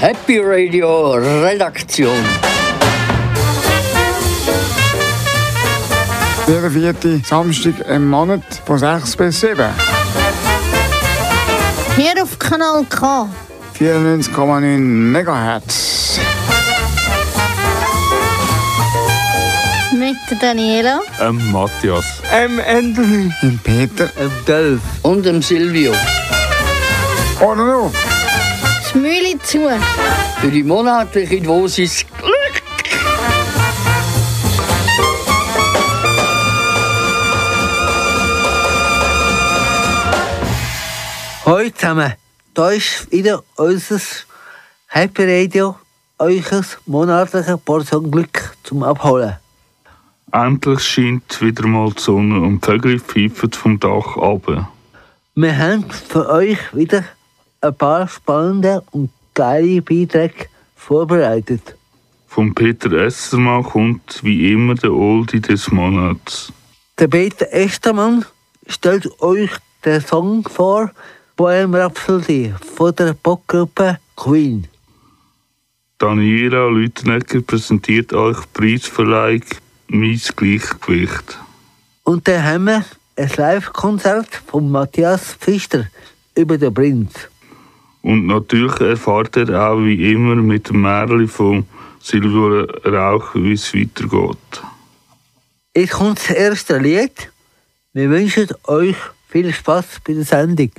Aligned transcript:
Happy 0.00 0.40
Radio 0.40 1.12
Redaktion. 1.12 2.24
Jeder 6.46 6.70
vierte 6.70 7.20
Samstag 7.24 7.74
im 7.88 8.08
Monat 8.08 8.42
von 8.64 8.78
6 8.78 9.16
bis 9.16 9.40
7. 9.40 9.68
Hier 11.96 12.22
auf 12.22 12.38
Kanal 12.38 12.84
K. 12.88 13.28
94,9 13.78 14.78
MHz. 14.78 16.20
Mit 19.92 20.16
der 20.30 20.38
Daniela. 20.38 21.00
Ähm, 21.20 21.52
Matthias. 21.52 22.04
M. 22.32 22.60
Anthony. 22.66 23.32
Im 23.42 23.58
Peter. 23.58 24.08
Im 24.16 24.30
Delf. 24.46 24.80
Und 25.02 25.26
im 25.26 25.42
Silvio. 25.42 25.92
Oder 27.40 27.54
noch? 27.54 27.92
Das 28.82 28.94
Mühle 28.96 29.38
zu. 29.44 29.68
Für 30.40 30.50
die 30.50 30.64
monatliche 30.64 31.40
Dosis 31.40 32.04
Glück. 32.18 32.62
Hallo 41.46 41.70
zusammen, 41.70 42.14
da 42.54 42.70
ist 42.70 43.10
wieder 43.12 43.44
unser 43.54 44.00
Happy 44.88 45.22
Radio, 45.22 45.76
euch 46.18 46.44
monatliche 46.86 47.56
Portion 47.56 48.10
Glück 48.10 48.56
zum 48.64 48.82
Abholen. 48.82 49.36
Endlich 50.32 50.80
scheint 50.80 51.40
wieder 51.40 51.66
mal 51.68 51.90
die 51.90 52.02
Sonne 52.02 52.40
und 52.40 52.66
die 52.66 52.66
Vögel 52.66 52.98
pfeifen 52.98 53.52
vom 53.52 53.78
Dach 53.78 54.16
runter. 54.16 54.68
Wir 55.36 55.56
haben 55.56 55.88
für 55.88 56.28
euch 56.28 56.58
wieder 56.74 57.04
ein 57.60 57.74
paar 57.74 58.08
spannende 58.08 58.82
und 58.92 59.10
geile 59.34 59.82
Beiträge 59.82 60.46
vorbereitet. 60.76 61.76
Von 62.26 62.54
Peter 62.54 62.92
Essermann 62.92 63.64
kommt 63.64 64.20
wie 64.22 64.52
immer 64.52 64.74
der 64.74 64.92
Oldie 64.92 65.40
des 65.40 65.70
Monats. 65.70 66.52
Der 66.98 67.08
Peter 67.08 67.52
Estermann 67.52 68.24
stellt 68.66 69.08
euch 69.20 69.50
den 69.84 70.00
Song 70.00 70.44
vor 70.44 70.90
Bohem 71.36 71.74
Rhapsody 71.74 72.52
von 72.76 72.94
der 72.94 73.14
Popgruppe 73.14 73.98
Queen. 74.16 74.66
Daniela 75.98 76.68
Lütenegger 76.68 77.40
präsentiert 77.40 78.12
euch 78.12 78.38
Preisverleihung 78.52 79.42
«Mein 79.88 80.20
Gleichgewicht». 80.36 81.38
Und 82.04 82.28
dann 82.28 82.44
haben 82.44 82.64
wir 82.64 82.84
ein 83.16 83.30
Live-Konzert 83.36 84.28
von 84.46 84.70
Matthias 84.70 85.34
Pfister 85.34 85.86
über 86.34 86.56
den 86.56 86.72
Prinz. 86.72 87.28
Und 88.02 88.26
natürlich 88.26 88.80
erfahrt 88.80 89.36
ihr 89.36 89.50
auch 89.60 89.78
wie 89.78 90.12
immer 90.12 90.36
mit 90.36 90.68
dem 90.68 90.82
Märchen 90.82 91.28
von 91.28 91.66
Silvio 92.00 92.64
Rauch, 92.84 93.34
wie 93.34 93.52
es 93.52 93.74
weitergeht. 93.74 94.62
Jetzt 95.76 95.92
kommt 95.92 96.18
das 96.18 96.30
erste 96.30 96.78
Lied. 96.78 97.30
Wir 97.92 98.10
wünschen 98.10 98.48
euch 98.64 98.96
viel 99.28 99.52
Spaß 99.52 100.00
bei 100.06 100.14
der 100.14 100.24
Sendung. 100.24 100.70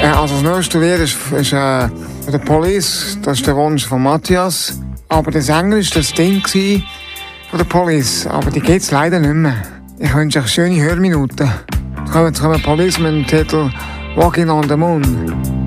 Ja, 0.00 0.20
also 0.20 0.40
das 0.40 0.56
nächste 0.56 0.80
Lied 0.80 1.00
ist, 1.00 1.16
ist 1.32 1.52
äh, 1.52 1.88
von 1.88 2.32
der 2.32 2.38
Police. 2.38 3.18
Das 3.22 3.38
ist 3.38 3.46
der 3.46 3.56
Wunsch 3.56 3.84
von 3.84 4.02
Matthias. 4.02 4.80
Aber 5.08 5.30
der 5.30 5.42
Sänger 5.42 5.76
war 5.76 5.82
das 5.82 6.12
Ding 6.12 6.40
von 6.46 7.58
der 7.58 7.64
Police. 7.64 8.26
Aber 8.26 8.50
die 8.50 8.60
geht 8.60 8.82
es 8.82 8.90
leider 8.90 9.18
nicht 9.18 9.34
mehr. 9.34 9.77
Ich 10.00 10.14
wünsche 10.14 10.38
euch 10.38 10.48
schöne 10.48 10.80
Hörminuten. 10.80 11.50
Kommen, 12.12 12.26
jetzt 12.26 12.40
kommen 12.40 12.62
Police 12.62 13.00
mit 13.00 13.12
dem 13.12 13.26
Titel 13.26 13.68
Walking 14.14 14.48
on 14.48 14.68
the 14.68 14.76
Moon. 14.76 15.57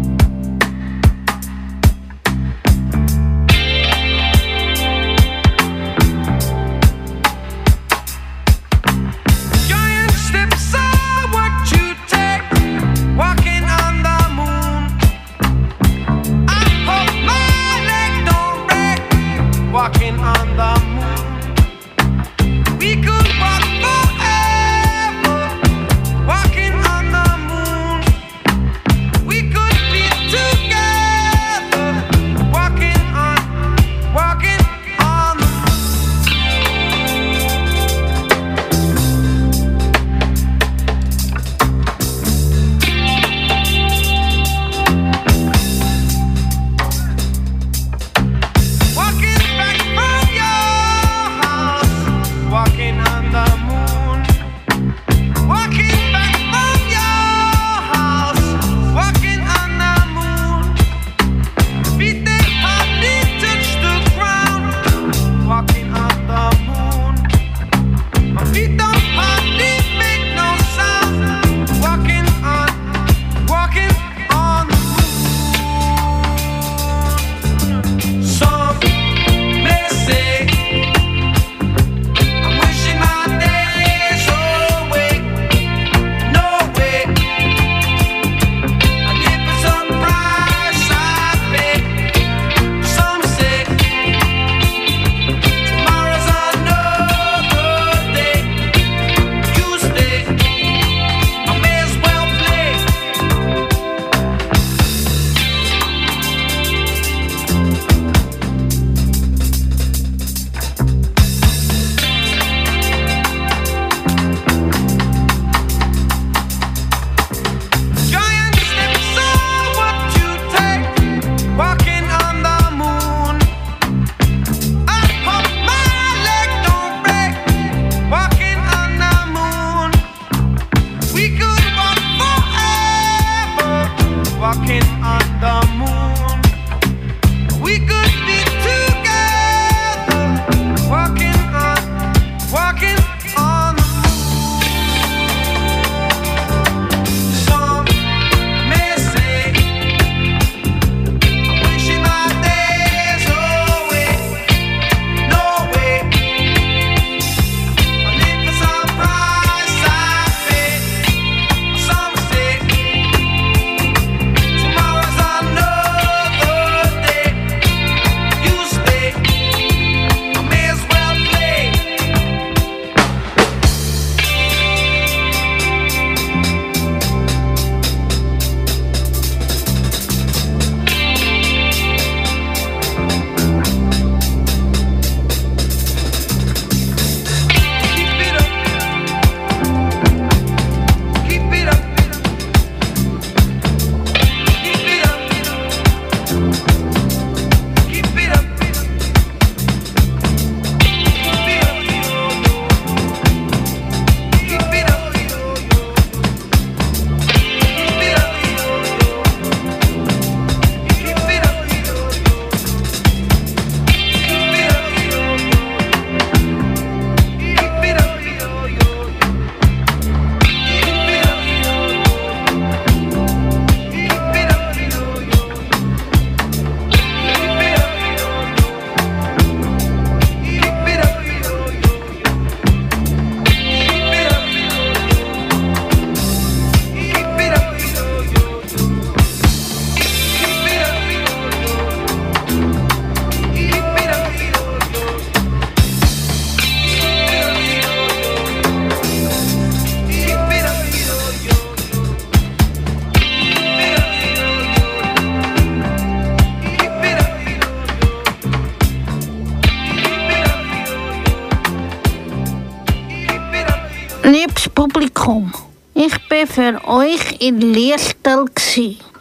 In 267.41 267.59
Liestal 267.59 268.45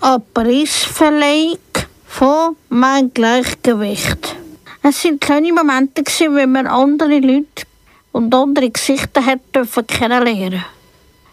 eine 0.02 0.22
Preisverleihung 0.34 1.56
von 2.06 2.55
«Mein 2.69 3.14
Gleichgewicht». 3.14 4.37
Es 4.82 5.00
sind 5.00 5.22
kleine 5.22 5.55
Momente, 5.55 6.02
wenn 6.05 6.52
man 6.52 6.67
andere 6.67 7.19
Leute 7.19 7.64
und 8.12 8.34
andere 8.34 8.69
Gesichter 8.69 9.25
hat 9.25 9.40
dürfen 9.55 9.87
kennenlernen. 9.87 10.67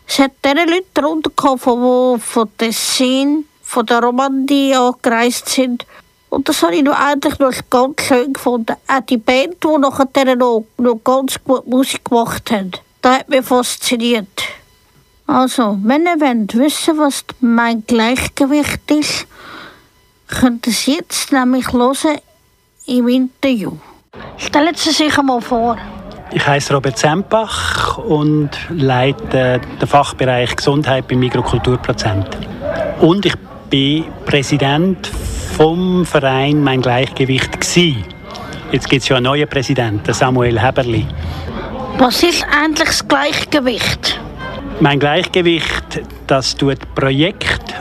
Es 0.08 0.20
hat 0.20 0.32
diese 0.46 0.56
Leute 0.56 0.86
darunter 0.94 1.30
gehabt, 1.36 1.66
die 1.66 2.22
von 2.22 2.58
Tessin, 2.58 3.44
von 3.64 3.86
der 3.86 4.02
Romandie 4.02 4.74
angereist 4.74 5.50
sind. 5.50 5.86
Und 6.30 6.48
das 6.48 6.64
habe 6.64 6.78
ich 6.78 6.84
noch 6.84 6.98
eigentlich 6.98 7.38
noch 7.38 7.52
ganz 7.70 8.02
schön 8.04 8.32
gefunden. 8.32 8.78
Auch 8.88 9.02
die 9.02 9.18
Band, 9.18 9.58
die 9.62 9.78
nachher 9.78 10.36
noch, 10.38 10.64
noch 10.78 11.04
ganz 11.04 11.36
gut 11.44 11.68
Musik 11.68 12.06
gemacht 12.06 12.50
hat, 12.50 12.82
das 13.02 13.20
hat 13.20 13.28
mich 13.28 13.46
fasziniert. 13.46 14.57
Also, 15.28 15.78
wenn 15.84 16.06
ihr 16.06 16.22
wollt 16.22 16.58
wissen, 16.58 16.98
was 16.98 17.26
mein 17.42 17.84
Gleichgewicht 17.86 18.90
ist, 18.90 19.28
könnt 20.28 20.66
ihr 20.68 20.72
es 20.72 20.86
jetzt 20.86 21.34
nämlich 21.34 21.72
hören 21.74 22.20
im 22.86 23.08
Interview. 23.10 23.74
Stellen 24.38 24.74
Sie 24.76 24.92
sich 24.92 25.18
einmal 25.18 25.42
vor. 25.42 25.78
Ich 26.32 26.46
heiße 26.46 26.74
Robert 26.74 26.98
Sempach 26.98 27.98
und 27.98 28.52
leite 28.70 29.60
den 29.82 29.88
Fachbereich 29.88 30.56
Gesundheit 30.56 31.08
beim 31.08 31.20
Mikrokulturprozent. 31.20 32.28
Und 33.02 33.26
ich 33.26 33.36
bin 33.70 34.06
Präsident 34.26 35.08
vom 35.58 36.06
Verein 36.06 36.64
Mein 36.64 36.82
Gleichgewicht 36.82 37.60
gsi. 37.60 37.98
Jetzt 38.72 38.90
gibt 38.90 39.04
es 39.04 39.10
ja 39.10 39.18
einen 39.18 39.26
neuen 39.26 39.48
Präsidenten, 39.48 40.14
Samuel 40.14 40.62
Heberli. 40.62 41.06
Was 41.98 42.24
ist 42.24 42.46
eigentlich 42.50 42.88
das 42.88 43.08
Gleichgewicht? 43.08 44.20
Mein 44.80 45.00
Gleichgewicht, 45.00 46.02
das 46.28 46.56
tut 46.56 46.78
Projekt 46.94 47.74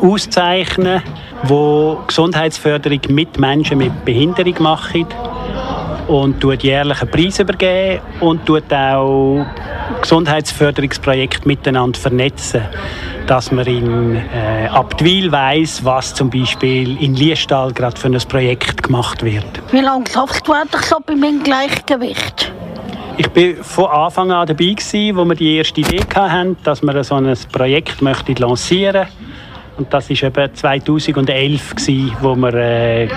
auszeichnen, 0.00 1.02
wo 1.42 1.98
Gesundheitsförderung 2.06 3.00
mit 3.08 3.40
Menschen 3.40 3.78
mit 3.78 4.04
Behinderung 4.04 4.54
machen 4.60 5.06
und 6.06 6.40
tut 6.40 6.62
jährliche 6.62 7.06
Preise 7.06 7.42
übergeben 7.42 8.00
und 8.20 8.46
tut 8.46 8.72
auch 8.72 9.44
Gesundheitsförderungsprojekte 10.00 11.48
miteinander 11.48 11.98
vernetzen, 11.98 12.62
dass 13.26 13.50
man 13.50 13.66
in 13.66 14.16
äh, 14.16 14.68
Abtwil 14.68 15.32
weiß, 15.32 15.84
was 15.84 16.14
zum 16.14 16.30
Beispiel 16.30 17.02
in 17.02 17.14
Liestal 17.14 17.72
gerade 17.72 17.96
für 17.96 18.06
ein 18.06 18.18
Projekt 18.28 18.84
gemacht 18.84 19.24
wird. 19.24 19.44
Wie 19.72 19.80
lange 19.80 20.04
schaffst 20.08 20.46
du 20.46 20.52
so 20.82 20.98
bei 21.04 21.16
meinem 21.16 21.42
Gleichgewicht? 21.42 22.52
Ich 23.16 23.28
bin 23.28 23.62
von 23.62 23.86
Anfang 23.86 24.32
an 24.32 24.46
dabei 24.46 24.70
gewesen, 24.70 25.16
wo 25.16 25.24
wir 25.24 25.36
die 25.36 25.56
erste 25.56 25.80
Idee 25.80 26.00
hatten, 26.14 26.56
dass 26.64 26.82
wir 26.82 27.04
so 27.04 27.14
ein 27.14 27.36
Projekt 27.52 28.02
möchten 28.02 28.34
lancieren 28.36 29.06
und 29.76 29.92
das 29.92 30.10
ist 30.10 30.22
eben 30.22 30.54
2011 30.54 31.74
gewesen, 31.74 32.16
wo 32.20 32.34
wir 32.36 32.54
äh, 32.54 33.08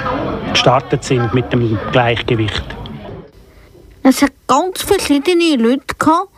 gestartet 0.52 1.04
sind 1.04 1.34
mit 1.34 1.52
dem 1.54 1.80
Gleichgewicht. 1.92 2.64
Es 4.04 4.22
hat 4.22 4.32
ganz 4.48 4.82
verschiedene 4.82 5.56
Leute 5.56 5.96
gehabt, 5.98 6.30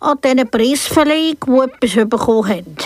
an 0.00 0.18
diesen 0.24 0.48
Preisverleihung, 0.48 1.36
die 1.46 1.86
etwas 1.86 2.08
bekommen 2.08 2.48
haben. 2.48 2.76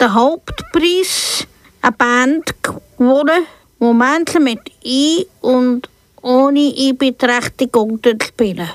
Der 0.00 0.14
Hauptpreis, 0.14 1.46
eine 1.82 1.92
Band 1.92 2.54
gewonnen, 2.62 3.46
wo 3.78 3.92
Menschen 3.92 4.44
mit 4.44 4.60
Ein- 4.84 5.24
und 5.40 5.88
ohne 6.22 6.72
Einbeeinträchtigung 6.76 8.00
spielen. 8.22 8.70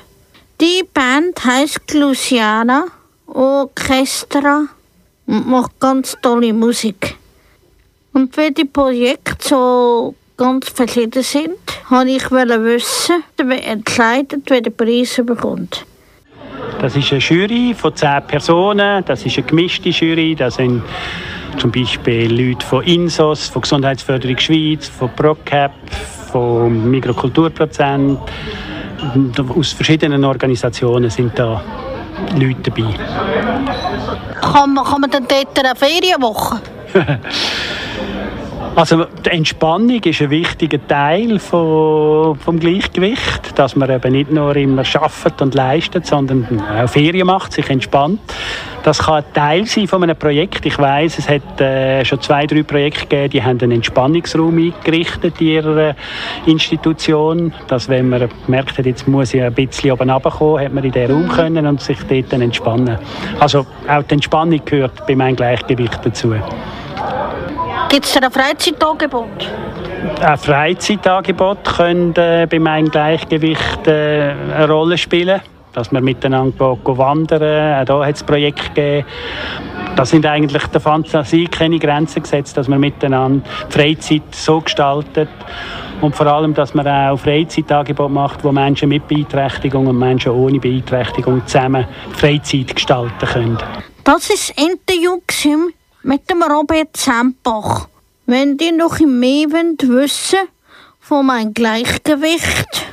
Die 0.60 0.84
Band 0.92 1.42
heisst 1.42 1.94
Luciana 1.94 2.84
Orchestra 3.26 4.66
und 5.26 5.48
macht 5.48 5.80
ganz 5.80 6.14
tolle 6.20 6.52
Musik. 6.52 7.16
Und 8.12 8.36
weil 8.36 8.50
die 8.50 8.66
Projekte 8.66 9.36
so 9.40 10.14
ganz 10.36 10.68
verschieden 10.68 11.22
sind, 11.22 11.56
wollte 11.88 12.10
ich 12.10 12.30
wissen, 12.30 13.24
wer 13.42 13.66
entscheidet, 13.66 14.42
wer 14.50 14.60
den 14.60 14.76
Preis 14.76 15.18
bekommt. 15.24 15.86
Das 16.78 16.94
ist 16.94 17.10
eine 17.10 17.20
Jury 17.20 17.74
von 17.74 17.96
zehn 17.96 18.22
Personen, 18.26 19.02
das 19.06 19.24
ist 19.24 19.38
eine 19.38 19.46
gemischte 19.46 19.88
Jury, 19.88 20.34
das 20.34 20.56
sind 20.56 20.82
zum 21.56 21.72
Beispiel 21.72 22.30
Leute 22.30 22.66
von 22.66 22.84
INSOS, 22.84 23.48
von 23.48 23.62
Gesundheitsförderung 23.62 24.36
Schweiz, 24.36 24.88
von 24.88 25.08
ProCap, 25.16 25.72
vom 26.30 26.90
Mikrokulturprozent. 26.90 28.18
Aus 29.56 29.72
verschiedenen 29.72 30.24
Organisationen 30.24 31.10
sind 31.10 31.38
da 31.38 31.62
Leute 32.36 32.70
dabei. 32.70 32.94
Kann 34.40 34.74
man, 34.74 34.84
kann 34.84 35.00
man 35.00 35.10
dann 35.10 35.26
dort 35.26 35.58
eine 35.58 35.74
Ferienwoche? 35.74 36.60
Also 38.76 39.04
die 39.04 39.30
Entspannung 39.30 40.02
ist 40.04 40.22
ein 40.22 40.30
wichtiger 40.30 40.78
Teil 40.86 41.38
von, 41.40 42.36
vom 42.36 42.58
Gleichgewicht, 42.58 43.58
dass 43.58 43.74
man 43.74 43.90
eben 43.90 44.12
nicht 44.12 44.30
nur 44.30 44.54
immer 44.54 44.84
schafft 44.84 45.42
und 45.42 45.54
leistet, 45.54 46.06
sondern 46.06 46.46
auch 46.60 46.88
Ferien 46.88 47.26
macht, 47.26 47.52
sich 47.52 47.68
entspannt. 47.68 48.20
Das 48.84 49.00
kann 49.00 49.24
Teil 49.34 49.66
sein 49.66 49.88
von 49.88 50.02
einem 50.02 50.16
Projekt. 50.16 50.64
Ich 50.64 50.78
weiß, 50.78 51.18
es 51.18 51.28
hat 51.28 51.60
äh, 51.60 52.04
schon 52.04 52.20
zwei, 52.22 52.46
drei 52.46 52.62
Projekte 52.62 53.06
gegeben, 53.06 53.30
die 53.30 53.42
haben 53.42 53.60
einen 53.60 53.72
Entspannungsraum 53.72 54.56
eingerichtet 54.56 55.40
in 55.40 55.46
ihrer 55.48 55.94
Institution, 56.46 57.52
dass 57.66 57.88
wenn 57.88 58.08
man 58.08 58.28
merkt, 58.46 58.78
hat, 58.78 58.86
jetzt 58.86 59.06
muss 59.06 59.34
ich 59.34 59.42
ein 59.42 59.52
bisschen 59.52 59.90
oben 59.92 60.08
runterkommen, 60.08 60.64
hat 60.64 60.72
man 60.72 60.84
in 60.84 60.92
den 60.92 61.10
Raum 61.10 61.28
können 61.28 61.66
und 61.66 61.80
sich 61.80 61.98
dort 62.08 62.32
dann 62.32 62.40
entspannen. 62.40 62.98
Also 63.40 63.66
auch 63.88 64.02
die 64.04 64.14
Entspannung 64.14 64.60
gehört 64.64 65.06
bei 65.06 65.14
meinem 65.14 65.36
Gleichgewicht 65.36 65.98
dazu. 66.04 66.34
Gibt 67.90 68.04
es 68.04 68.16
ein 68.16 68.30
Freizeitangebot? 68.30 69.50
Ein 70.20 70.38
Freizeitangebot 70.38 71.64
könnte 71.64 72.42
äh, 72.42 72.46
bei 72.46 72.60
meinem 72.60 72.88
Gleichgewicht 72.88 73.88
äh, 73.88 74.32
eine 74.54 74.68
Rolle 74.68 74.96
spielen. 74.96 75.40
Dass 75.72 75.90
wir 75.90 76.00
miteinander 76.00 76.78
wandern. 76.84 77.80
Auch 77.80 77.84
da 77.84 78.06
hat 78.06 78.14
es 78.14 78.22
Projekte 78.22 78.68
gegeben. 78.68 79.06
Da 79.96 80.04
sind 80.04 80.24
eigentlich 80.24 80.64
der 80.68 80.80
Fantasie 80.80 81.46
keine 81.46 81.80
Grenzen 81.80 82.22
gesetzt, 82.22 82.56
dass 82.56 82.68
man 82.68 82.78
miteinander 82.78 83.44
die 83.68 83.72
Freizeit 83.72 84.34
so 84.36 84.60
gestaltet. 84.60 85.28
Und 86.00 86.14
vor 86.14 86.26
allem, 86.28 86.54
dass 86.54 86.74
man 86.74 86.86
auch 86.86 87.18
Freizeitangebote 87.18 88.12
macht, 88.12 88.44
wo 88.44 88.52
Menschen 88.52 88.88
mit 88.88 89.08
Beeinträchtigung 89.08 89.88
und 89.88 89.98
Menschen 89.98 90.30
ohne 90.30 90.60
Beeinträchtigung 90.60 91.44
zusammen 91.44 91.86
Freizeit 92.12 92.74
gestalten 92.74 93.26
können. 93.26 93.58
Das 94.04 94.28
war 94.28 94.36
das 94.36 94.50
Interview 94.50 95.18
mit 96.02 96.28
dem 96.30 96.42
Robert 96.42 96.96
Sempach. 96.96 97.86
Wenn 98.26 98.58
ihr 98.58 98.72
noch 98.72 98.98
mehr 99.00 99.50
wollt 99.50 99.88
wissen 99.88 100.38
von 101.00 101.26
meinem 101.26 101.54
Gleichgewicht, 101.54 102.86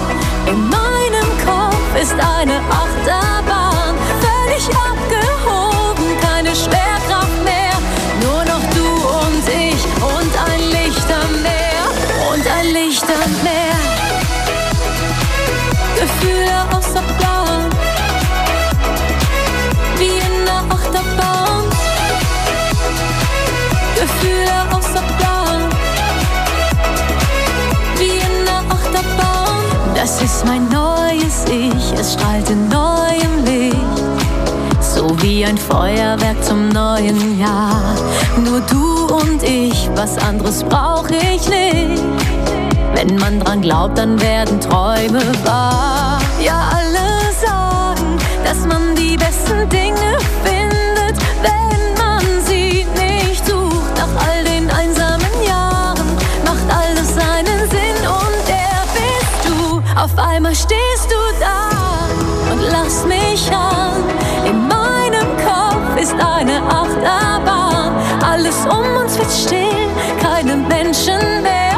In 0.47 0.69
meinem 0.69 1.29
Kopf 1.45 2.01
ist 2.01 2.13
eine 2.13 2.59
Achterbahn. 2.69 3.95
Völlig 4.21 4.67
abgehoben, 4.69 6.19
keine 6.21 6.55
Schwerkraft 6.55 6.92
Licht 12.74 13.03
am 13.03 13.32
Meer. 13.44 13.77
Gefühle 15.96 16.58
außer 16.75 17.03
Plan, 17.20 17.70
wie 20.00 20.18
in 20.18 20.46
der 20.46 20.63
Achterbahn. 20.75 21.65
Gefühle 23.96 24.58
außer 24.72 25.03
Plan, 25.20 25.62
wie 27.98 28.18
in 28.27 28.46
der 28.46 28.63
Achterbahn. 28.75 29.65
Das 29.94 30.20
ist 30.24 30.44
mein 30.48 30.68
neues 30.70 31.46
Ich, 31.46 32.00
es 32.00 32.13
strahlt 32.13 32.50
in 32.50 32.70
neuem 32.70 33.46
Licht. 33.46 33.77
So 34.82 35.15
wie 35.22 35.46
ein 35.46 35.60
Feuerwerk 35.60 36.44
zum 36.44 36.70
neuen 36.70 37.39
Jahr. 37.39 37.96
Nur 38.44 38.62
du 38.62 39.13
und 39.13 39.44
ich, 39.44 39.88
was 39.94 40.18
anderes 40.18 40.63
brauch 40.63 41.08
ich 41.10 41.48
nicht. 41.48 42.01
Wenn 42.95 43.15
man 43.17 43.39
dran 43.39 43.62
glaubt, 43.62 43.97
dann 43.97 44.19
werden 44.21 44.59
Träume 44.62 45.21
wahr. 45.43 46.19
Ja, 46.39 46.69
alle 46.71 47.33
sagen, 47.45 48.17
dass 48.43 48.59
man 48.65 48.95
die 48.95 49.17
besten 49.17 49.67
Dinge 49.69 50.17
findet, 50.43 51.17
wenn 51.41 51.93
man 51.97 52.21
sie 52.45 52.85
nicht 52.95 53.45
sucht. 53.45 53.97
Nach 53.97 54.27
all 54.27 54.43
den 54.43 54.69
einsamen 54.69 55.33
Jahren 55.45 56.07
macht 56.45 56.67
alles 56.69 57.15
seinen 57.15 57.59
Sinn 57.69 58.00
und 58.07 58.47
der 58.47 58.83
bist 58.93 59.50
du. 59.50 59.81
Auf 60.00 60.17
einmal 60.17 60.55
stehst 60.55 61.09
du 61.09 61.21
da 61.39 62.51
und 62.51 62.62
lachst 62.71 63.07
mich 63.07 63.51
an. 63.51 64.03
In 64.45 64.67
meinem 64.67 65.27
Kopf 65.43 66.00
ist 66.00 66.13
eine 66.13 66.62
Achterbahn. 66.67 67.91
Alles 68.23 68.65
um 68.65 69.01
uns 69.01 69.17
wird 69.17 69.31
still, 69.31 69.89
keine 70.21 70.55
Menschen 70.55 71.41
mehr. 71.41 71.73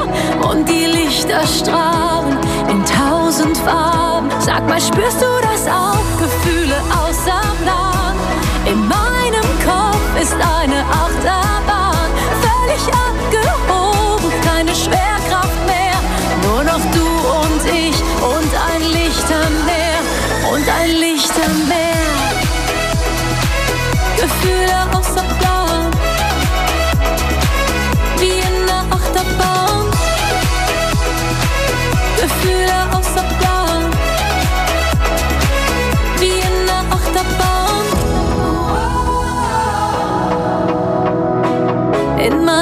Und 0.49 0.69
die 0.69 0.85
Lichter 0.85 1.45
strahlen 1.47 2.37
in 2.69 2.83
tausend 2.85 3.57
Farben. 3.57 4.29
Sag 4.39 4.67
mal, 4.67 4.79
spürst 4.79 5.21
du 5.21 5.25
das 5.41 5.67
auch? 5.67 6.05
Gefühle 6.19 6.75
außer 6.91 7.41
Plan. 7.63 8.15
In 8.65 8.87
meinem 8.87 9.49
Kopf 9.65 10.21
ist 10.21 10.33
eine 10.33 10.81
Achterbahn. 10.89 12.09
Völlig 12.41 12.83
abgehoben, 12.93 14.31
keine 14.43 14.75
Schwerkraft 14.75 15.14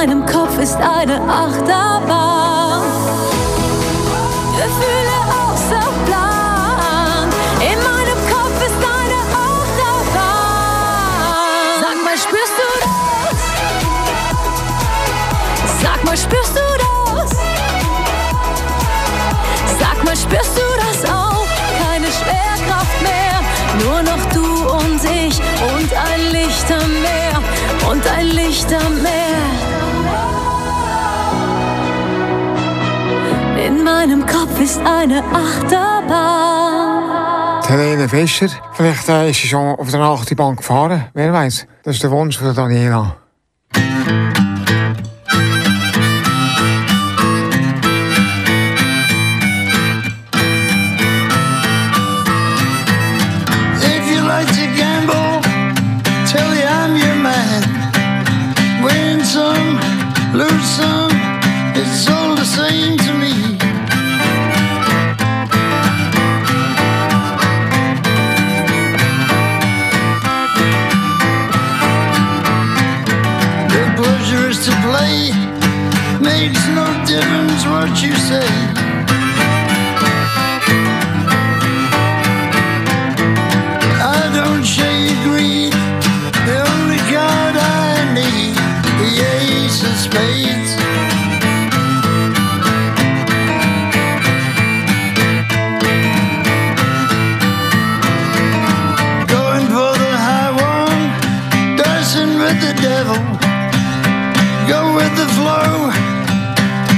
meinem 0.06 0.26
Kopf 0.26 0.58
ist 0.58 0.76
eine 0.76 1.18
Achterbahn. 1.22 2.82
Gefühle 4.54 5.16
außer 5.32 5.86
Plan. 6.04 7.28
In 7.60 7.78
meinem 7.78 8.20
Kopf 8.30 8.56
ist 8.66 8.82
eine 8.84 9.18
Achterbahn. 9.48 10.20
Sag 11.80 11.96
mal, 12.04 12.18
spürst 12.18 12.56
du 12.60 12.68
das? 12.84 13.38
Sag 15.80 16.04
mal, 16.04 16.16
spürst 16.18 16.54
du 16.54 16.66
das? 16.84 17.30
Sag 19.78 20.04
mal, 20.04 20.16
spürst 20.16 20.54
du 20.58 20.66
das 20.84 20.98
auch? 21.10 21.46
Keine 21.82 22.08
Schwerkraft 22.08 23.00
mehr, 23.02 23.40
nur 23.82 24.02
noch 24.02 24.22
du 24.34 24.44
und 24.76 25.02
ich 25.02 25.40
und 25.74 25.90
ein 25.94 26.20
Licht 26.30 26.70
am 26.70 26.92
Meer 27.00 27.40
und 27.90 28.06
ein 28.06 28.26
Licht 28.26 28.70
am 28.70 29.00
Meer. 29.02 29.23
Ist 34.64 34.80
eine 34.80 35.22
Achterbahn. 35.22 36.04
Helene 37.66 38.08
Fischer, 38.08 38.48
vielleicht 38.72 39.08
äh, 39.10 39.28
ist 39.28 39.42
sie 39.42 39.48
schon 39.48 39.74
auf 39.78 39.90
der 39.90 40.00
Achterbahn 40.00 40.56
gefahren, 40.56 41.04
wer 41.12 41.34
weiß. 41.34 41.66
Das 41.82 41.96
ist 41.96 42.02
der 42.02 42.10
Wunsch 42.10 42.38
von 42.38 42.54
Daniela. 42.54 43.23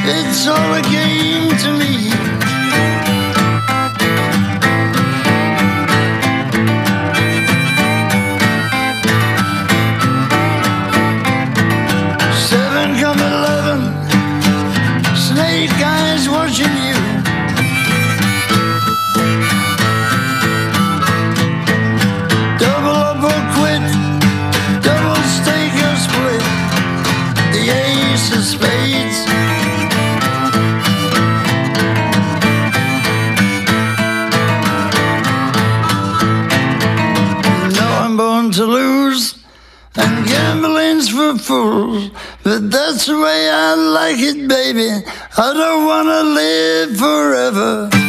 It's 0.09 0.47
all 0.47 0.73
a 0.73 0.83
game 0.83 1.49
to 1.59 1.73
me. 1.73 2.46
Like 44.07 44.21
it, 44.21 44.49
baby. 44.49 44.89
I 45.37 45.53
don't 45.53 45.85
wanna 45.85 46.23
live 46.23 46.97
forever. 46.97 48.06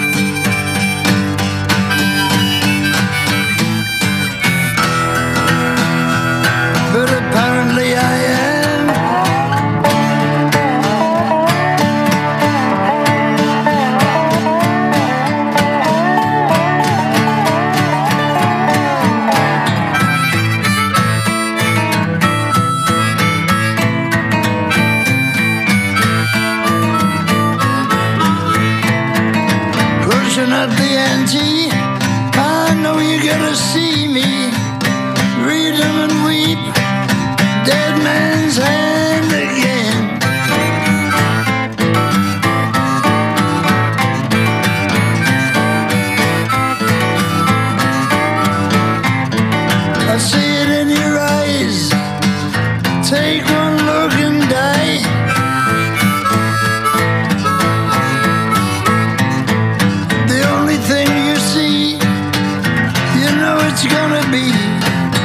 it's 63.79 63.93
gonna 63.93 64.23
be 64.31 64.51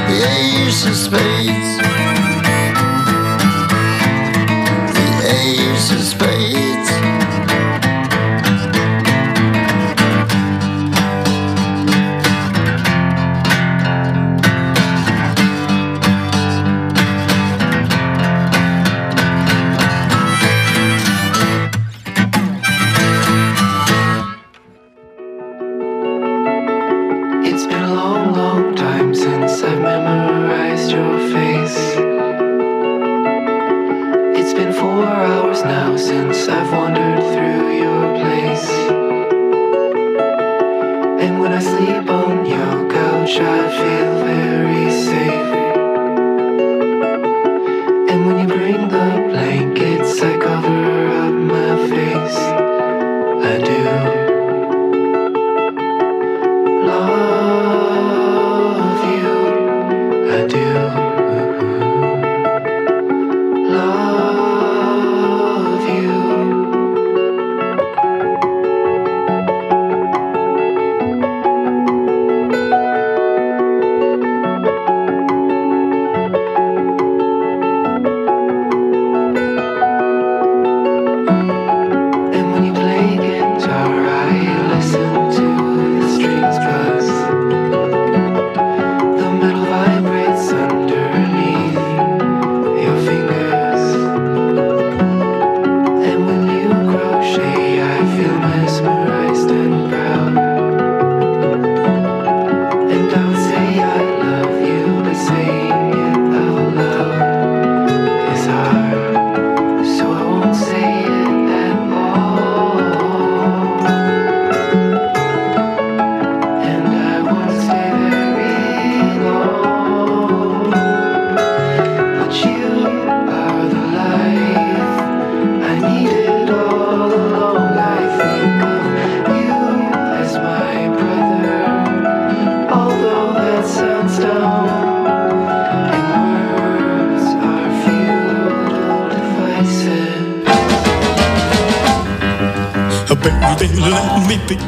the 0.08 0.18
ace 0.28 0.84
of 0.84 0.94
spades. 0.94 1.78
The 4.92 5.08
ace 5.24 5.90
of 5.92 6.02
spades. 6.02 6.71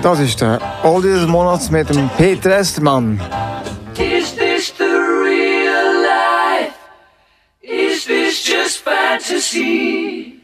Das 0.05 0.21
ist 0.21 0.43
der 0.43 0.61
Oldie 0.83 1.09
des 1.09 1.27
Monats 1.27 1.71
mit 1.71 1.89
dem 1.89 2.11
Peter. 2.19 2.61
Is 2.61 2.75
this 2.75 2.85
the 4.77 4.85
real 4.85 6.03
life? 6.03 6.75
Is 7.63 8.05
this 8.05 8.47
just 8.47 8.85
fantasy? 8.85 10.43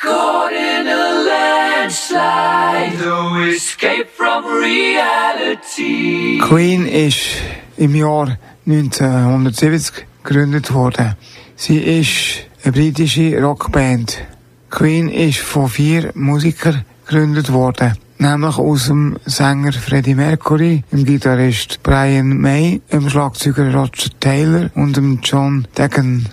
Caught 0.00 0.52
in 0.52 0.86
a 0.86 1.24
landslide, 1.26 3.04
no 3.04 3.42
escape 3.42 4.06
from 4.16 4.44
reality. 4.44 6.38
Queen 6.38 6.86
ist 6.86 7.42
im 7.76 7.96
Jahr 7.96 8.38
1970 8.64 10.06
gegründet 10.22 10.72
worden. 10.72 11.16
Sie 11.56 11.78
ist 11.78 12.46
eine 12.62 12.70
britische 12.70 13.42
Rockband. 13.42 14.18
Queen 14.70 15.08
ist 15.08 15.40
von 15.40 15.68
vier 15.68 16.12
Musikern 16.14 16.84
gegründet 17.04 17.52
worden. 17.52 17.98
Nämlich 18.18 18.58
aus 18.58 18.86
dem 18.86 19.16
Sänger 19.26 19.72
Freddie 19.72 20.14
Mercury, 20.14 20.84
dem 20.92 21.04
Gitarrist 21.04 21.82
Brian 21.82 22.38
May, 22.38 22.80
dem 22.92 23.10
Schlagzeuger 23.10 23.74
Roger 23.74 24.10
Taylor 24.20 24.70
und 24.74 24.96
dem 24.96 25.20
John 25.22 25.66
Deacon. 25.76 26.26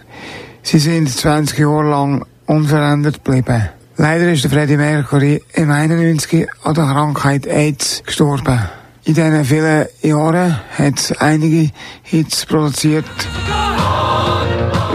Sie 0.64 0.80
sind 0.80 1.10
20 1.10 1.58
Jahre 1.58 1.90
lang 1.90 2.26
unverändert 2.46 3.24
geblieben. 3.24 3.70
Leider 3.98 4.32
ist 4.32 4.48
Freddie 4.48 4.78
Mercury 4.78 5.44
im 5.54 5.70
91 5.70 6.48
an 6.64 6.74
der 6.74 6.86
Krankheit 6.86 7.48
AIDS 7.48 8.04
gestorben. 8.06 8.60
In 9.04 9.16
diesen 9.16 9.46
vielen 9.46 9.88
Jahren 10.02 10.60
hat 10.78 11.00
es 11.00 11.12
einige 11.20 11.72
Hits 12.04 12.46
produziert, 12.46 13.06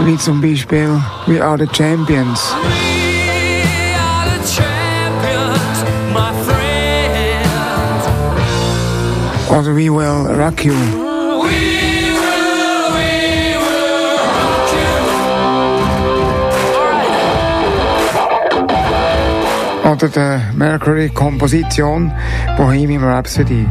wie 0.05 0.17
zum 0.17 0.41
Beispiel 0.41 1.01
We 1.25 1.43
Are 1.43 1.57
the 1.57 1.67
Champions. 1.71 2.53
Oder 9.49 9.73
We 9.73 9.89
Will 9.89 10.27
Rock 10.35 10.65
You. 10.65 10.73
We 10.73 10.77
will, 12.11 12.57
rock 12.93 14.71
you. 19.83 19.91
Oder 19.91 20.09
der 20.09 20.41
Mercury-Komposition 20.53 22.11
Bohemian 22.57 23.03
Rhapsody. 23.03 23.65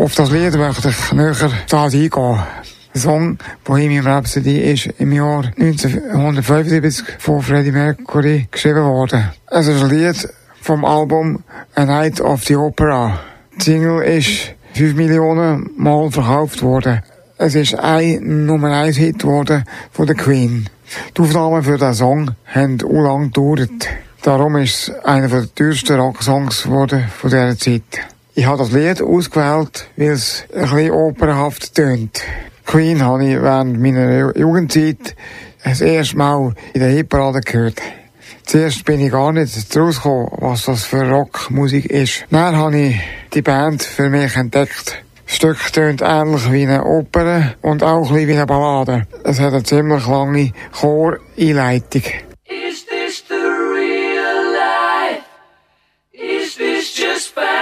Auf 0.00 0.14
das 0.14 0.30
Lied 0.30 0.56
möchte 0.56 0.88
ich 0.88 1.12
näher 1.12 1.34
da 1.68 1.84
eingehen. 1.84 2.38
Der 2.94 3.00
Song 3.00 3.38
Bohemian 3.64 4.06
Rhapsody 4.06 4.58
ist 4.58 4.86
im 4.98 5.12
Jahr 5.12 5.44
1975 5.58 7.04
von 7.18 7.42
Freddie 7.42 7.70
Mercury 7.70 8.48
geschrieben 8.50 8.84
worden. 8.84 9.28
Es 9.48 9.66
ist 9.66 9.82
ein 9.82 9.90
Lied 9.90 10.28
vom 10.62 10.86
Album 10.86 11.44
A 11.74 11.84
Night 11.84 12.20
of 12.20 12.44
the 12.44 12.56
Opera. 12.56 13.20
Die 13.58 13.62
Single 13.62 14.02
ist 14.02 14.54
5 14.72 14.94
Millionen 14.94 15.70
Mal 15.76 16.10
verkauft 16.10 16.62
worden. 16.62 17.02
Es 17.36 17.54
ist 17.54 17.78
ein 17.78 18.46
Nummer 18.46 18.72
1 18.72 18.96
Hit 18.96 19.18
geworden 19.18 19.64
von 19.92 20.06
der 20.06 20.16
Queen. 20.16 20.68
Die 21.14 21.20
Aufnahmen 21.20 21.62
für 21.62 21.76
diesen 21.76 21.94
Song 21.94 22.30
haben 22.46 22.78
auch 22.82 23.02
lang 23.02 23.32
gedauert. 23.32 23.88
Darum 24.22 24.56
ist 24.56 24.88
es 24.88 25.04
einer 25.04 25.28
der 25.28 25.54
teuersten 25.54 26.00
Rocksongs 26.00 26.62
geworden 26.62 27.04
von 27.14 27.30
dieser 27.30 27.58
Zeit. 27.58 28.09
Ich 28.34 28.46
habe 28.46 28.58
das 28.58 28.72
Lied 28.72 29.02
ausgewählt, 29.02 29.88
weil 29.96 30.10
es 30.10 30.44
ein 30.54 30.62
bisschen 30.62 30.90
opernhaft 30.92 31.74
tönt. 31.74 32.22
Queen 32.64 33.04
habe 33.04 33.24
ich 33.24 33.42
während 33.42 33.80
meiner 33.80 34.36
Jugendzeit 34.36 35.16
das 35.64 35.80
erste 35.80 36.16
Mal 36.16 36.54
in 36.72 36.80
der 36.80 36.90
Hitparade 36.90 37.40
gehört. 37.40 37.80
Zuerst 38.46 38.84
bin 38.84 39.00
ich 39.00 39.10
gar 39.10 39.32
nicht 39.32 39.76
rausgekommen, 39.76 40.28
was 40.38 40.64
das 40.64 40.84
für 40.84 41.08
Rockmusik 41.08 41.86
ist. 41.86 42.24
Dann 42.30 42.56
habe 42.56 42.78
ich 42.78 43.00
die 43.34 43.42
Band 43.42 43.82
für 43.82 44.08
mich 44.08 44.36
entdeckt. 44.36 45.02
Das 45.26 45.36
Stück 45.36 45.72
tönt 45.72 46.02
ähnlich 46.02 46.50
wie 46.50 46.66
eine 46.66 46.84
Oper 46.84 47.54
und 47.62 47.82
auch 47.82 48.08
ein 48.08 48.12
bisschen 48.12 48.28
wie 48.28 48.36
eine 48.36 48.46
Ballade. 48.46 49.06
Es 49.24 49.38
hat 49.40 49.52
eine 49.52 49.62
ziemlich 49.62 50.06
lange 50.06 50.52
Choreinleitung. 50.72 52.02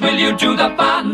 will 0.00 0.18
you 0.18 0.36
do 0.36 0.56
the 0.56 0.70
fun? 0.76 1.13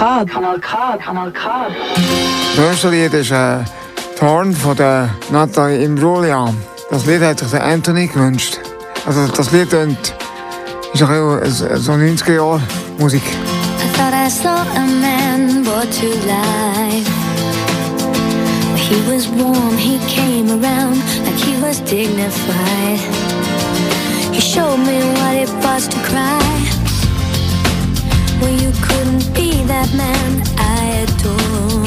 K. 0.00 0.24
Kanal 0.24 0.58
K. 0.58 0.96
Kanal 0.96 1.30
K. 1.30 1.68
Das 2.56 2.64
erste 2.64 2.88
Lied 2.88 3.12
ist 3.12 3.32
äh, 3.32 3.58
Torn 4.18 4.54
von 4.54 4.74
der 4.74 5.10
Nathalie 5.30 5.84
Imbruglia. 5.84 6.54
Das 6.90 7.04
Lied 7.04 7.20
hat 7.20 7.40
sich 7.40 7.50
der 7.50 7.62
Anthony 7.62 8.06
gewünscht. 8.06 8.58
Also 9.04 9.26
das 9.26 9.52
Lied 9.52 9.70
ist 9.70 9.74
ein 9.74 9.96
so 10.94 11.04
90er 11.04 12.32
Jahre 12.32 12.62
Musik. 12.98 13.20
I 13.22 13.92
thought 13.94 14.14
I 14.14 14.30
saw 14.30 14.64
a 14.74 14.86
man 14.86 15.64
brought 15.64 15.92
to 15.92 16.06
life. 16.26 17.06
He 18.76 18.96
was 19.06 19.28
warm, 19.28 19.76
he 19.76 19.98
came 20.08 20.48
around 20.48 21.02
like 21.26 21.36
he 21.36 21.60
was 21.60 21.78
dignified. 21.80 23.00
He 24.32 24.40
showed 24.40 24.78
me 24.78 25.02
what 25.20 25.34
it 25.34 25.50
was 25.62 25.88
to 25.88 25.98
cry. 26.08 26.79
you 28.48 28.72
couldn't 28.80 29.34
be 29.34 29.62
that 29.64 29.92
man 29.94 30.42
I 30.56 31.04
adore. 31.04 31.86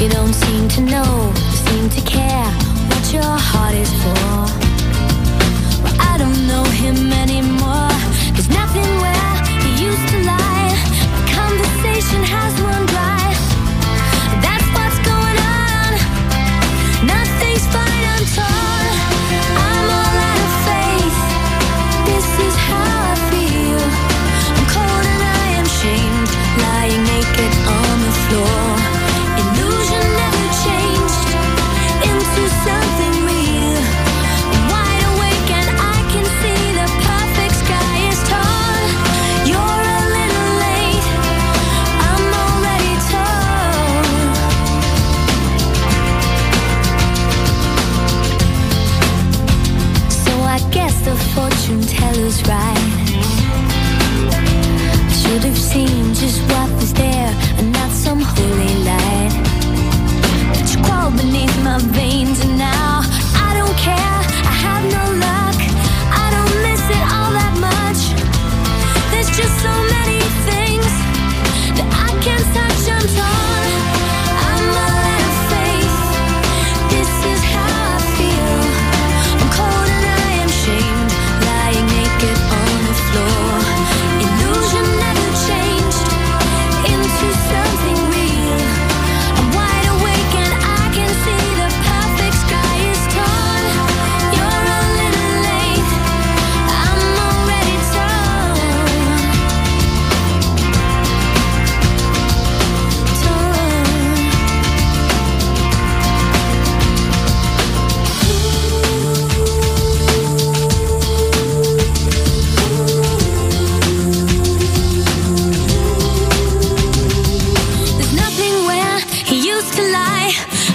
You 0.00 0.08
don't 0.08 0.34
seem 0.34 0.68
to 0.76 0.80
know, 0.80 1.32
you 1.34 1.56
seem 1.68 1.90
to 1.90 2.00
care 2.02 2.50
what 2.90 3.12
your 3.12 3.36
heart 3.50 3.74
is 3.74 3.92
for. 4.02 4.36
Well, 5.82 5.96
I 6.00 6.16
don't 6.18 6.46
know 6.46 6.64
him. 6.64 6.93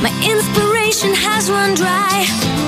My 0.01 0.11
inspiration 0.23 1.13
has 1.13 1.51
run 1.51 1.73
dry. 1.75 2.58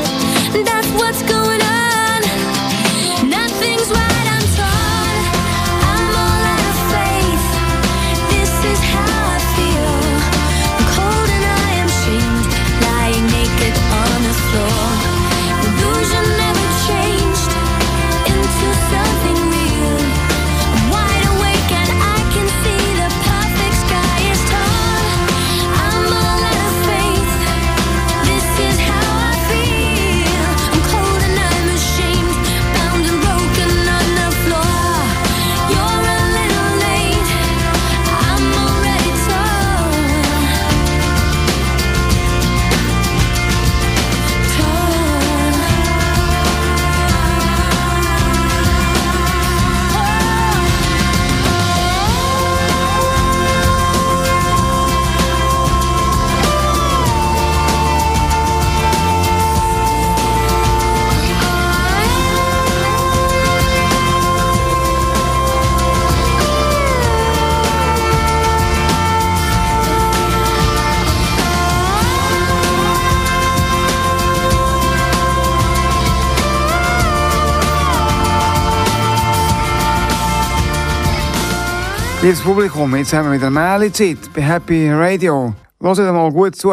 Liebes 82.23 82.41
Publikum, 82.41 82.95
jetzt 82.95 83.13
haben 83.13 83.31
wir 83.31 83.37
wieder 83.37 83.49
Mähle-Zeit 83.49 84.31
bei 84.35 84.43
Happy 84.43 84.91
Radio. 84.91 85.55
Hört 85.81 85.97
mal 85.97 86.31
gut 86.31 86.55
zu 86.55 86.71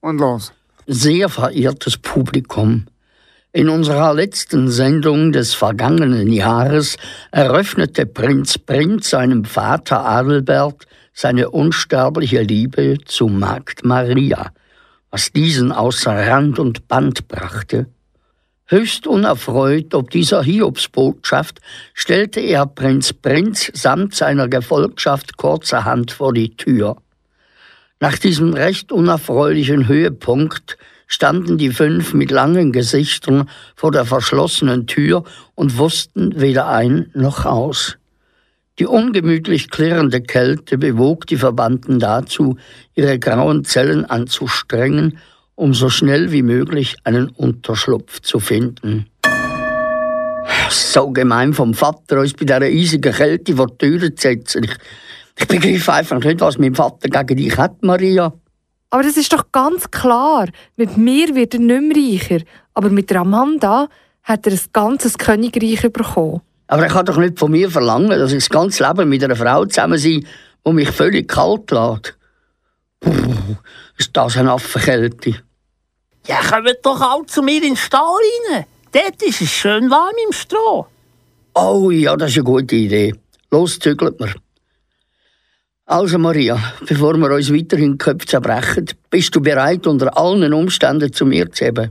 und 0.00 0.18
los. 0.18 0.52
Sehr 0.86 1.28
verehrtes 1.28 1.98
Publikum, 1.98 2.86
in 3.52 3.68
unserer 3.68 4.14
letzten 4.14 4.70
Sendung 4.70 5.32
des 5.32 5.52
vergangenen 5.52 6.32
Jahres 6.32 6.96
eröffnete 7.32 8.06
Prinz 8.06 8.56
Prinz 8.56 9.10
seinem 9.10 9.44
Vater 9.44 10.04
Adelbert 10.04 10.86
seine 11.12 11.50
unsterbliche 11.50 12.42
Liebe 12.42 12.98
zu 13.04 13.26
Magd 13.26 13.84
Maria, 13.84 14.52
was 15.10 15.32
diesen 15.32 15.72
außer 15.72 16.28
Rand 16.28 16.60
und 16.60 16.86
Band 16.86 17.26
brachte. 17.26 17.86
Höchst 18.66 19.06
unerfreut 19.06 19.94
ob 19.94 20.08
dieser 20.08 20.42
Hiobsbotschaft 20.42 21.60
stellte 21.92 22.40
er 22.40 22.64
Prinz 22.64 23.12
Prinz 23.12 23.70
samt 23.74 24.14
seiner 24.14 24.48
Gefolgschaft 24.48 25.36
kurzerhand 25.36 26.12
vor 26.12 26.32
die 26.32 26.56
Tür. 26.56 26.96
Nach 28.00 28.16
diesem 28.16 28.54
recht 28.54 28.90
unerfreulichen 28.90 29.86
Höhepunkt 29.86 30.78
standen 31.06 31.58
die 31.58 31.70
fünf 31.70 32.14
mit 32.14 32.30
langen 32.30 32.72
Gesichtern 32.72 33.50
vor 33.76 33.92
der 33.92 34.06
verschlossenen 34.06 34.86
Tür 34.86 35.24
und 35.54 35.76
wussten 35.76 36.40
weder 36.40 36.66
ein 36.66 37.10
noch 37.12 37.44
aus. 37.44 37.98
Die 38.78 38.86
ungemütlich 38.86 39.70
klirrende 39.70 40.22
Kälte 40.22 40.78
bewog 40.78 41.26
die 41.26 41.36
Verbannten 41.36 41.98
dazu, 41.98 42.56
ihre 42.94 43.18
grauen 43.18 43.64
Zellen 43.64 44.06
anzustrengen, 44.06 45.18
um 45.54 45.74
so 45.74 45.88
schnell 45.88 46.32
wie 46.32 46.42
möglich 46.42 46.96
einen 47.04 47.28
Unterschlupf 47.28 48.20
zu 48.20 48.40
finden. 48.40 49.06
So 50.68 51.10
gemein 51.10 51.52
vom 51.52 51.74
Vater, 51.74 52.20
uns 52.20 52.34
bei 52.34 52.44
dieser 52.44 52.60
riesigen 52.60 53.12
Kälte 53.12 53.56
vor 53.56 53.68
die 53.68 53.78
Türe 53.78 54.14
zu 54.14 54.28
setzen. 54.28 54.64
Ich, 54.64 54.76
ich 55.38 55.48
begreife 55.48 55.92
einfach 55.92 56.22
nicht, 56.22 56.40
was 56.40 56.58
mein 56.58 56.74
Vater 56.74 57.08
gegen 57.08 57.36
dich 57.36 57.56
hat, 57.56 57.82
Maria. 57.82 58.32
Aber 58.90 59.02
das 59.02 59.16
ist 59.16 59.32
doch 59.32 59.50
ganz 59.50 59.90
klar. 59.90 60.46
Mit 60.76 60.96
mir 60.96 61.34
wird 61.34 61.54
er 61.54 61.60
nicht 61.60 61.82
mehr 61.82 61.96
reicher. 61.96 62.44
Aber 62.74 62.90
mit 62.90 63.10
der 63.10 63.20
Amanda 63.22 63.88
hat 64.22 64.46
er 64.46 64.52
ein 64.52 64.60
ganzes 64.72 65.18
Königreich 65.18 65.82
bekommen. 65.92 66.42
Aber 66.68 66.82
er 66.82 66.88
kann 66.88 67.06
doch 67.06 67.16
nicht 67.16 67.38
von 67.38 67.50
mir 67.50 67.70
verlangen, 67.70 68.10
dass 68.10 68.32
ich 68.32 68.38
das 68.38 68.50
ganze 68.50 68.86
Leben 68.86 69.08
mit 69.08 69.22
einer 69.22 69.36
Frau 69.36 69.64
zusammen 69.64 69.98
sein, 69.98 70.24
die 70.66 70.72
mich 70.72 70.90
völlig 70.90 71.28
kalt 71.28 71.70
lässt. 71.70 72.16
Puh, 73.04 73.56
ist 73.98 74.10
das 74.16 74.36
eine 74.36 74.52
Affenkälte. 74.52 75.36
Ja, 76.26 76.40
kommt 76.40 76.78
doch 76.82 77.00
alle 77.00 77.26
zu 77.26 77.42
mir 77.42 77.56
in 77.56 77.74
den 77.74 77.76
Stall 77.76 78.00
rein. 78.50 78.64
Dort 78.92 79.22
ist 79.22 79.42
es 79.42 79.50
schön 79.50 79.90
warm 79.90 80.14
im 80.26 80.32
Stroh. 80.32 80.86
Oh 81.54 81.90
ja, 81.90 82.16
das 82.16 82.30
ist 82.30 82.38
eine 82.38 82.44
gute 82.44 82.74
Idee. 82.74 83.14
Los, 83.50 83.78
zügelt 83.78 84.18
mir. 84.20 84.34
Also 85.86 86.18
Maria, 86.18 86.58
bevor 86.86 87.14
wir 87.18 87.30
uns 87.30 87.52
weiterhin 87.52 87.92
die 87.92 87.98
Köpfe 87.98 88.26
zerbrechen, 88.26 88.86
bist 89.10 89.36
du 89.36 89.40
bereit, 89.40 89.86
unter 89.86 90.16
allen 90.16 90.54
Umständen 90.54 91.12
zu 91.12 91.26
mir 91.26 91.52
zu 91.52 91.66
haben? 91.66 91.90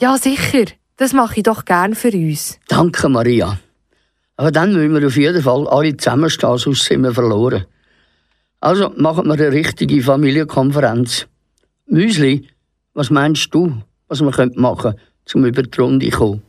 Ja, 0.00 0.16
sicher. 0.16 0.66
Das 0.96 1.12
mache 1.12 1.38
ich 1.38 1.42
doch 1.42 1.64
gern 1.64 1.96
für 1.96 2.12
uns. 2.12 2.60
Danke, 2.68 3.08
Maria. 3.08 3.58
Aber 4.36 4.52
dann 4.52 4.72
müssen 4.72 4.94
wir 4.94 5.06
auf 5.06 5.16
jeden 5.16 5.42
Fall 5.42 5.66
alle 5.68 5.96
zusammenstehen, 5.96 6.58
sonst 6.58 6.84
sind 6.84 7.02
wir 7.02 7.12
verloren. 7.12 7.66
Also 8.62 8.92
machen 8.96 9.26
wir 9.26 9.32
eine 9.32 9.50
richtige 9.50 10.00
Familienkonferenz. 10.00 11.26
Müsli, 11.86 12.48
was 12.94 13.10
meinst 13.10 13.52
du, 13.52 13.82
was 14.06 14.20
wir 14.20 14.30
könnten 14.30 14.60
machen 14.60 14.94
um 15.34 15.44
über 15.44 15.62
die 15.64 15.80
Runde 15.80 16.08
zu 16.10 16.16
kommen? 16.16 16.42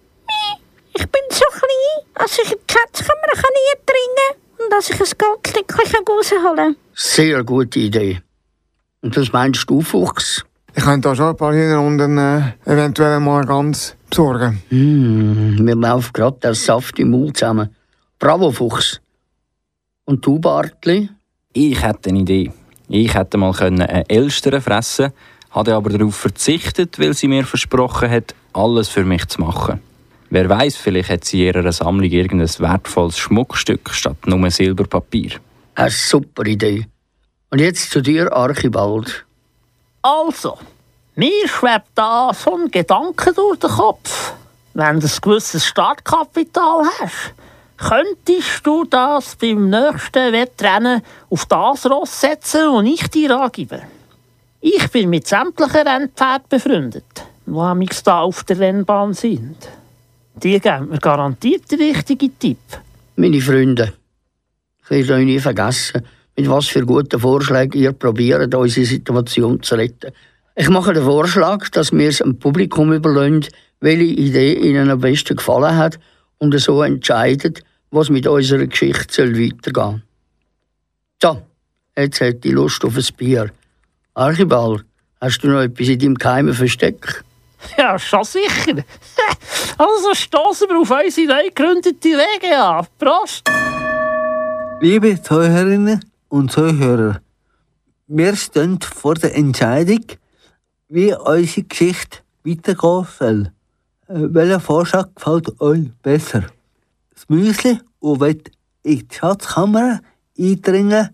Ich 0.94 1.08
bin 1.08 1.22
so 1.32 1.46
klein, 1.50 2.06
dass 2.14 2.38
ich 2.38 2.52
in 2.52 2.60
die 2.70 2.74
Schatzkammer 2.74 3.34
kann 3.34 3.52
nie 3.52 3.80
dringen 3.88 4.44
und 4.60 4.72
dass 4.72 4.92
ich 4.92 5.00
ein 5.00 5.18
Goldstückchen 5.18 6.06
rausholen 6.08 6.56
kann. 6.56 6.76
Sehr 6.94 7.44
gute 7.44 7.80
Idee. 7.80 8.22
Und 9.02 9.18
was 9.18 9.32
meinst 9.34 9.68
du, 9.68 9.82
Fuchs? 9.82 10.46
Ich 10.76 10.84
könnte 10.84 11.10
da 11.10 11.16
schon 11.16 11.30
ein 11.30 11.38
paar 11.38 11.54
Hinrunden 11.54 12.18
äh, 12.20 12.54
eventuell 12.66 13.20
mal 13.22 13.44
ganz 13.44 13.96
besorgen. 14.08 14.62
Mm, 14.70 15.66
wir 15.66 15.76
laufen 15.76 16.14
gerade 16.14 16.38
der 16.44 16.54
Saft 16.54 17.00
im 17.00 17.10
Mund 17.10 17.38
zusammen. 17.38 17.76
Bravo, 18.20 18.52
Fuchs. 18.52 19.02
Und 20.06 20.24
du, 20.24 20.38
Bartli? 20.38 21.10
Ich 21.54 21.82
hätte 21.82 22.10
eine 22.10 22.20
Idee. 22.20 22.52
Ich 22.90 23.14
hätte 23.14 23.38
mal 23.38 23.54
können 23.54 23.82
einen 23.82 24.10
Elstern 24.10 24.62
fressen 24.62 25.14
hatte 25.54 25.76
aber 25.76 25.92
darauf 25.92 26.16
verzichtet, 26.16 27.00
weil 27.00 27.14
sie 27.14 27.28
mir 27.28 27.46
versprochen 27.46 28.10
hat, 28.10 28.34
alles 28.54 28.90
für 28.90 29.04
mich 29.04 29.28
zu 29.28 29.42
machen. 29.42 29.80
Wer 30.30 30.50
weiß, 30.50 30.76
vielleicht 30.78 31.10
hat 31.10 31.26
sie 31.26 31.48
in 31.48 31.54
ihrer 31.54 31.72
Sammlung 31.72 32.10
irgendein 32.10 32.50
wertvolles 32.60 33.20
Schmuckstück 33.20 33.92
statt 33.92 34.18
nur 34.26 34.50
Silberpapier. 34.50 35.34
Eine 35.76 35.92
super 35.92 36.46
Idee. 36.46 36.88
Und 37.52 37.60
jetzt 37.60 37.92
zu 37.92 38.02
dir, 38.02 38.34
Archibald. 38.34 39.26
Also, 40.02 40.58
mir 41.16 41.48
schwebt 41.48 41.90
da 41.94 42.32
so 42.34 42.56
ein 42.56 42.72
Gedanke 42.72 43.32
durch 43.32 43.60
den 43.60 43.70
Kopf. 43.70 44.34
Wenn 44.74 45.00
du 45.00 45.06
ein 45.06 45.22
gewisses 45.22 45.68
Startkapital 45.68 46.84
hast, 47.00 47.36
könntest 47.90 48.66
du 48.66 48.86
das 48.86 49.36
beim 49.36 49.70
nächsten 49.70 50.34
Wettrennen 50.34 51.02
auf 51.30 51.46
das 51.46 51.86
Ross 51.86 52.22
setzen 52.22 52.70
und 52.70 52.88
ich 52.88 53.08
dir 53.10 53.40
angeben. 53.40 53.82
Ich 54.62 54.88
bin 54.90 55.10
mit 55.10 55.28
sämtlichen 55.28 55.88
Rennpferden 55.88 56.48
befreundet, 56.50 57.24
die 57.46 57.90
da 58.06 58.22
auf 58.22 58.44
der 58.46 58.60
Rennbahn 58.60 59.14
sind. 59.14 59.58
Die 60.36 60.60
geben 60.60 60.90
mir 60.90 61.00
garantiert 61.00 61.70
den 61.72 61.80
richtigen 61.80 62.40
Tipp. 62.40 62.58
Meine 63.16 63.42
Freunde, 63.42 63.94
ich 64.84 64.90
werde 64.90 65.14
euch 65.16 65.26
nie 65.26 65.40
vergessen, 65.40 66.04
mit 66.36 66.50
was 66.50 66.68
für 66.68 66.86
guten 66.86 67.20
Vorschlägen 67.20 67.80
ihr 67.80 67.92
probiert, 67.92 68.56
unsere 68.56 68.86
Situation 68.86 69.62
zu 69.62 69.76
retten. 69.76 70.12
Ich 70.56 70.70
mache 70.70 70.94
den 70.94 71.04
Vorschlag, 71.04 71.70
dass 71.70 71.92
wir 71.92 72.10
es 72.10 72.20
dem 72.20 72.40
Publikum 72.40 72.94
überlassen, 72.94 73.48
welche 73.82 74.04
Idee 74.04 74.54
ihnen 74.54 74.90
am 74.90 75.00
besten 75.00 75.36
gefallen 75.36 75.76
hat 75.76 76.00
und 76.40 76.58
so 76.60 76.82
entscheiden, 76.82 77.56
was 77.94 78.10
mit 78.10 78.26
unserer 78.28 78.66
Geschichte 78.66 79.24
weitergehen 79.24 79.74
soll. 79.74 80.02
So, 81.22 81.42
jetzt 81.96 82.20
hätte 82.20 82.48
ich 82.48 82.54
Lust 82.54 82.84
auf 82.84 82.98
ein 82.98 83.06
Bier. 83.16 83.52
Archibald, 84.16 84.84
hast 85.22 85.40
du 85.40 85.48
noch 85.48 85.62
etwas 85.62 85.88
in 85.88 86.00
deinem 86.00 86.16
geheimen 86.16 86.54
Versteck? 86.54 87.24
Ja, 87.78 87.98
schon 87.98 88.26
sicher. 88.26 88.84
Also 89.78 90.14
stoßen 90.14 90.68
wir 90.68 90.80
auf 90.80 90.92
unsere 90.92 91.28
neu 91.28 91.48
gegründete 91.48 92.10
WGA. 92.10 92.86
Prost! 93.00 93.50
Liebe 94.82 95.22
Zuhörerinnen 95.22 96.04
und 96.28 96.52
Zuhörer, 96.52 97.22
wir 98.08 98.36
stehen 98.36 98.80
vor 98.82 99.16
der 99.16 99.34
Entscheidung, 99.36 100.04
wie 100.90 101.14
unsere 101.14 101.64
Geschichte 101.64 102.18
weitergehen 102.44 103.08
soll. 103.18 103.52
Äh, 104.10 104.34
Welcher 104.34 104.60
Vorschlag 104.60 105.08
gefällt 105.16 105.62
euch 105.62 105.90
besser? 106.02 106.44
Das 107.14 107.30
Müsli, 107.30 107.80
das 108.02 108.20
wird 108.20 108.52
in 108.82 109.00
die 109.00 109.08
Schatzkammer 109.12 110.02
eindringen 110.38 111.10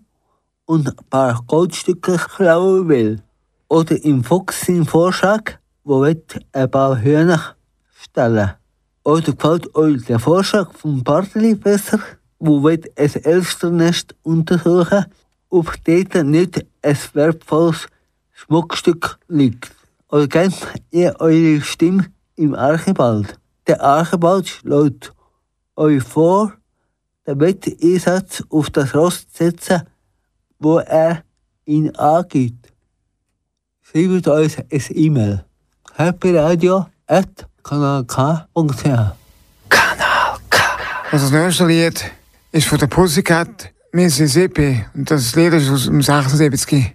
und 0.64 0.88
ein 0.88 1.06
paar 1.10 1.42
Goldstücke 1.46 2.16
klauen 2.16 2.88
will. 2.88 3.22
Oder 3.68 4.02
im 4.02 4.24
Fuchs 4.24 4.62
sein 4.66 4.86
Vorschlag, 4.86 5.58
wo 5.84 6.00
wird 6.00 6.40
ein 6.52 6.70
paar 6.70 7.00
Hühner 7.00 7.54
stellen. 7.92 8.52
Oder 9.04 9.32
gefällt 9.32 9.74
euch 9.74 10.04
der 10.06 10.18
Vorschlag 10.18 10.72
vom 10.72 11.04
Barteli 11.04 11.54
besser, 11.54 12.00
wo 12.38 12.62
wird 12.62 12.86
ein 12.98 13.14
Elsternest 13.22 14.14
untersuchen, 14.22 15.04
ob 15.50 15.74
dort 15.84 16.24
nicht 16.24 16.64
ein 16.82 16.98
wertvolles 17.12 17.88
Schmuckstück 18.32 19.18
liegt. 19.28 19.70
Oder 20.08 20.26
gebt 20.26 20.66
ihr 20.90 21.14
eure 21.18 21.60
Stimme 21.60 22.06
im 22.36 22.54
Archibald. 22.54 23.38
Der 23.66 23.82
Archibald 23.82 24.48
schlägt 24.48 25.12
euch 25.80 26.02
vor, 26.02 26.52
den 27.26 27.40
Wetteinsatz 27.40 28.44
auf 28.50 28.70
das 28.70 28.94
Ross 28.94 29.26
zu 29.28 29.44
setzen, 29.44 29.82
wo 30.58 30.78
er 30.78 31.22
ihn 31.64 31.94
angibt. 31.96 32.72
Schreibt 33.82 34.28
uns 34.28 34.58
ein 34.58 34.82
E-Mail. 34.90 35.44
happyradio 35.94 36.86
at 37.06 37.46
kanalk.ch 37.62 38.18
Also 41.10 41.24
das 41.26 41.30
nächste 41.32 41.66
Lied 41.66 42.10
ist 42.52 42.68
von 42.68 42.78
der 42.78 42.86
Pussycat 42.86 43.72
Mississippi 43.92 44.84
und 44.94 45.10
das 45.10 45.34
Lied 45.34 45.52
ist 45.54 45.68
aus 45.70 45.86
dem 45.86 46.02
76. 46.02 46.94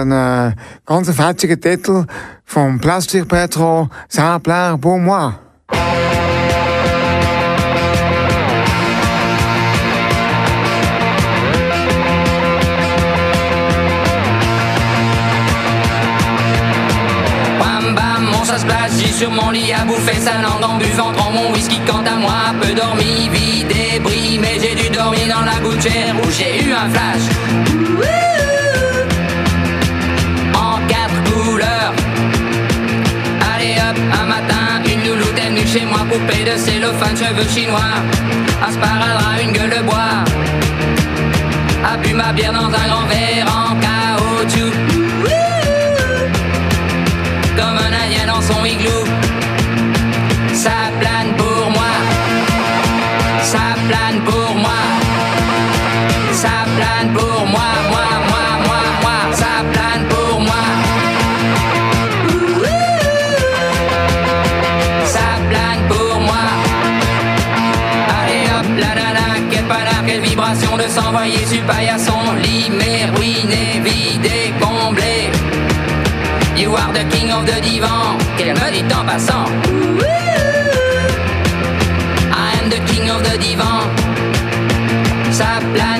einen 0.00 0.12
äh, 0.12 0.48
eh, 0.48 0.52
ganz 0.86 1.10
fetzigen 1.10 1.60
Titel 1.60 2.06
vom 2.44 2.80
Plastic 2.80 3.28
Petro 3.28 3.88
Saint-Plaire 4.08 4.78
pour 4.78 4.98
moi. 4.98 5.40
sur 19.20 19.30
mon 19.30 19.50
lit 19.50 19.70
à 19.70 19.84
bouffer 19.84 20.18
sa 20.18 20.40
langue 20.40 20.64
en 20.64 20.78
buvant. 20.78 21.12
Mon 21.34 21.52
whisky 21.52 21.78
quant 21.86 22.04
à 22.06 22.16
moi 22.16 22.54
peu 22.58 22.72
dormi 22.72 23.28
vie 23.28 23.64
débris. 23.64 24.38
Mais 24.40 24.58
j'ai 24.58 24.74
dû 24.74 24.88
dormir 24.88 25.26
dans 25.28 25.44
la 25.44 25.60
gouttière 25.60 26.14
où 26.22 26.30
j'ai 26.30 26.64
eu 26.64 26.72
un 26.72 26.88
flash. 26.88 28.59
chez 35.66 35.84
moi, 35.84 36.00
poupée 36.10 36.44
de 36.44 36.56
cellophane, 36.56 37.16
cheveux 37.16 37.48
chinois, 37.48 37.94
un 38.62 39.42
une 39.42 39.52
gueule 39.52 39.70
de 39.70 39.82
bois, 39.82 40.24
a 41.84 41.96
ma 42.12 42.32
bière 42.32 42.52
dans 42.52 42.66
un 42.66 42.88
grand 42.88 43.06
verre, 43.06 43.49
envoyé 71.10 71.44
sur 71.44 71.62
paillasson, 71.64 72.20
limé, 72.40 73.06
ruiné, 73.16 73.80
vidé, 73.82 74.54
comblé. 74.60 75.30
You 76.56 76.74
are 76.76 76.92
the 76.92 77.04
king 77.10 77.32
of 77.32 77.46
the 77.46 77.60
divan, 77.60 78.16
qu'elle 78.36 78.54
me 78.54 78.70
dit 78.70 78.84
en 78.94 79.04
passant. 79.04 79.46
I 82.32 82.52
am 82.62 82.68
the 82.70 82.80
king 82.86 83.10
of 83.10 83.22
the 83.24 83.36
divan. 83.38 83.90
Sa 85.32 85.58
plane 85.74 85.99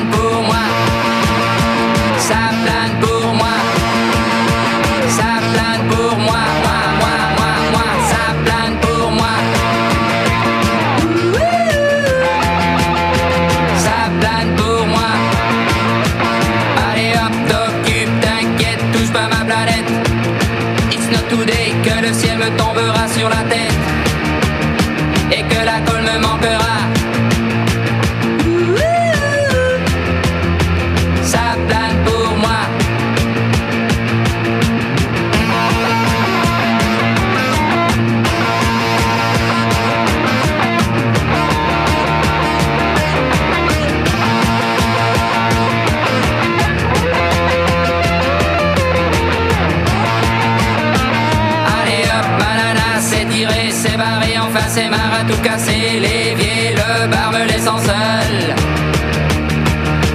tout 55.31 55.43
casser, 55.43 56.01
l'évier, 56.01 56.75
le 56.75 57.07
bar 57.09 57.33
me 57.33 57.45
laissant 57.47 57.79
seul. 57.79 58.55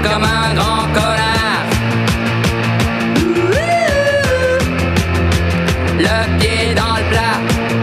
Comme 0.04 0.24
un 0.24 0.54
grand 0.54 0.88
connard. 0.94 1.66
Le 5.98 6.40
pied 6.40 6.74
dans 6.76 6.96
le 6.98 7.04
plat. 7.12 7.75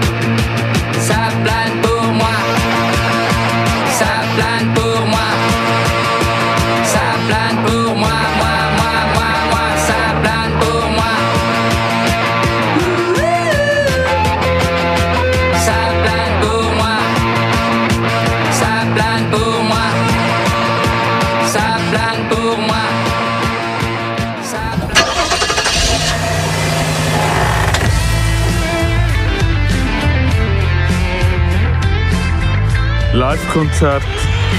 Live-Konzert 33.53 34.03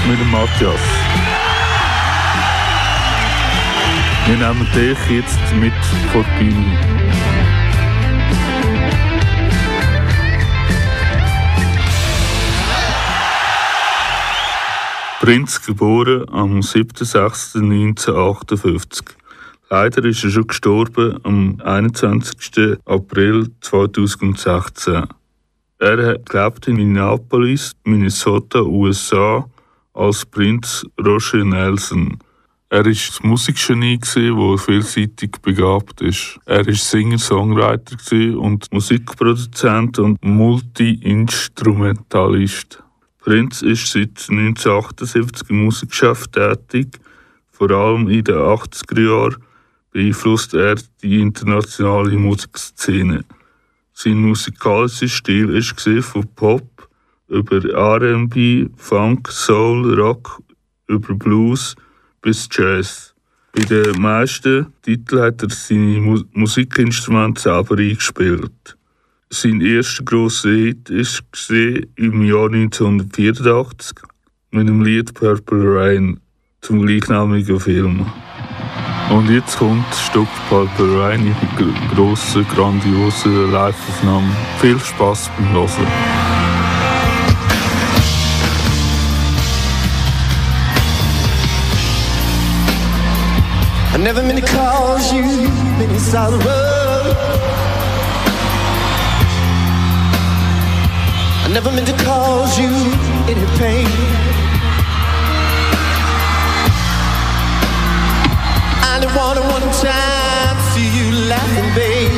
mit 0.08 0.20
dem 0.20 0.30
Matthias. 0.30 0.80
Wir 4.26 4.36
nehmen 4.36 4.68
dich 4.72 4.98
jetzt 5.10 5.40
mit 5.58 5.74
vor 6.12 6.24
die 6.38 6.44
Bühne. 6.44 6.78
Prinz 15.20 15.66
geboren 15.66 16.24
am 16.30 16.60
7.6.1958. 16.60 19.02
Leider 19.70 20.04
ist 20.04 20.22
er 20.22 20.30
schon 20.30 20.46
gestorben 20.46 21.18
am 21.24 21.60
21. 21.64 22.78
April 22.84 23.50
2016. 23.60 25.08
Er 25.84 26.16
hat 26.32 26.66
in 26.66 26.76
Minneapolis, 26.76 27.72
Minnesota, 27.84 28.62
USA, 28.62 29.46
als 29.92 30.24
Prinz 30.24 30.86
Roger 30.98 31.44
Nelson. 31.44 32.18
Er 32.70 32.78
war 32.78 32.84
das 32.84 33.22
Musikgenie, 33.22 33.98
das 33.98 34.14
vielseitig 34.64 35.32
begabt 35.42 36.00
ist. 36.00 36.40
Er 36.46 36.66
war 36.66 36.72
Singer-Songwriter 36.72 37.98
und 38.38 38.72
Musikproduzent 38.72 39.98
und 39.98 40.24
Multi-Instrumentalist. 40.24 42.82
Prinz 43.18 43.60
ist 43.60 43.92
seit 43.92 44.26
1978 44.30 45.50
im 45.50 45.66
Musikgeschäft 45.66 46.32
tätig. 46.32 46.98
Vor 47.50 47.70
allem 47.70 48.08
in 48.08 48.24
den 48.24 48.36
80er 48.36 49.02
Jahren 49.02 49.36
beeinflusst 49.90 50.54
er 50.54 50.76
die 51.02 51.20
internationale 51.20 52.16
Musikszene. 52.16 53.22
Sein 53.96 54.18
musikalischer 54.18 55.08
Stil 55.08 55.50
ist 55.50 55.80
von 56.04 56.26
Pop 56.34 56.88
über 57.28 57.64
R&B, 57.64 58.66
Funk, 58.76 59.28
Soul, 59.30 59.94
Rock, 59.98 60.42
über 60.88 61.14
Blues 61.14 61.76
bis 62.20 62.48
Jazz. 62.50 63.14
Bei 63.52 63.62
den 63.62 64.00
meisten 64.00 64.72
Titeln 64.82 65.22
hat 65.22 65.42
er 65.44 65.50
seine 65.50 66.00
Mu 66.00 66.20
Musikinstrumente 66.32 67.42
selber 67.42 67.78
eingespielt. 67.78 68.76
Sein 69.30 69.60
erster 69.60 70.02
grosser 70.02 70.50
Hit 70.50 70.90
war 70.90 71.82
im 71.94 72.22
Jahr 72.24 72.52
1984 72.52 73.98
mit 74.50 74.68
dem 74.68 74.82
Lied 74.82 75.14
Purple 75.14 75.76
Rain 75.76 76.20
zum 76.60 76.84
gleichnamigen 76.84 77.60
Film. 77.60 78.06
Und 79.10 79.30
jetzt 79.30 79.58
kommt 79.58 79.84
Rain 80.98 81.26
in 81.26 81.34
gr- 81.56 81.94
grossen, 81.94 82.46
grandiosen 82.48 83.52
Live-Aufnahmen. 83.52 84.34
Viel 84.60 84.78
Spaß 84.80 85.30
beim 85.36 85.50
Hören. 85.52 85.86
I 93.92 93.96
never 93.98 94.22
meant 94.22 94.40
to 94.40 94.46
cause 94.46 95.12
you 95.12 95.22
any 95.22 95.98
sorrow. 95.98 96.40
I 101.44 101.48
never 101.52 101.70
meant 101.70 101.86
to 101.86 101.94
cause 102.04 102.58
you 102.58 102.70
any 103.30 103.46
pain. 103.58 104.23
Wanted 109.16 109.44
one 109.44 109.62
time 109.80 110.56
see 110.72 110.88
you 110.98 111.12
laughing, 111.28 111.70
babe. 111.74 112.10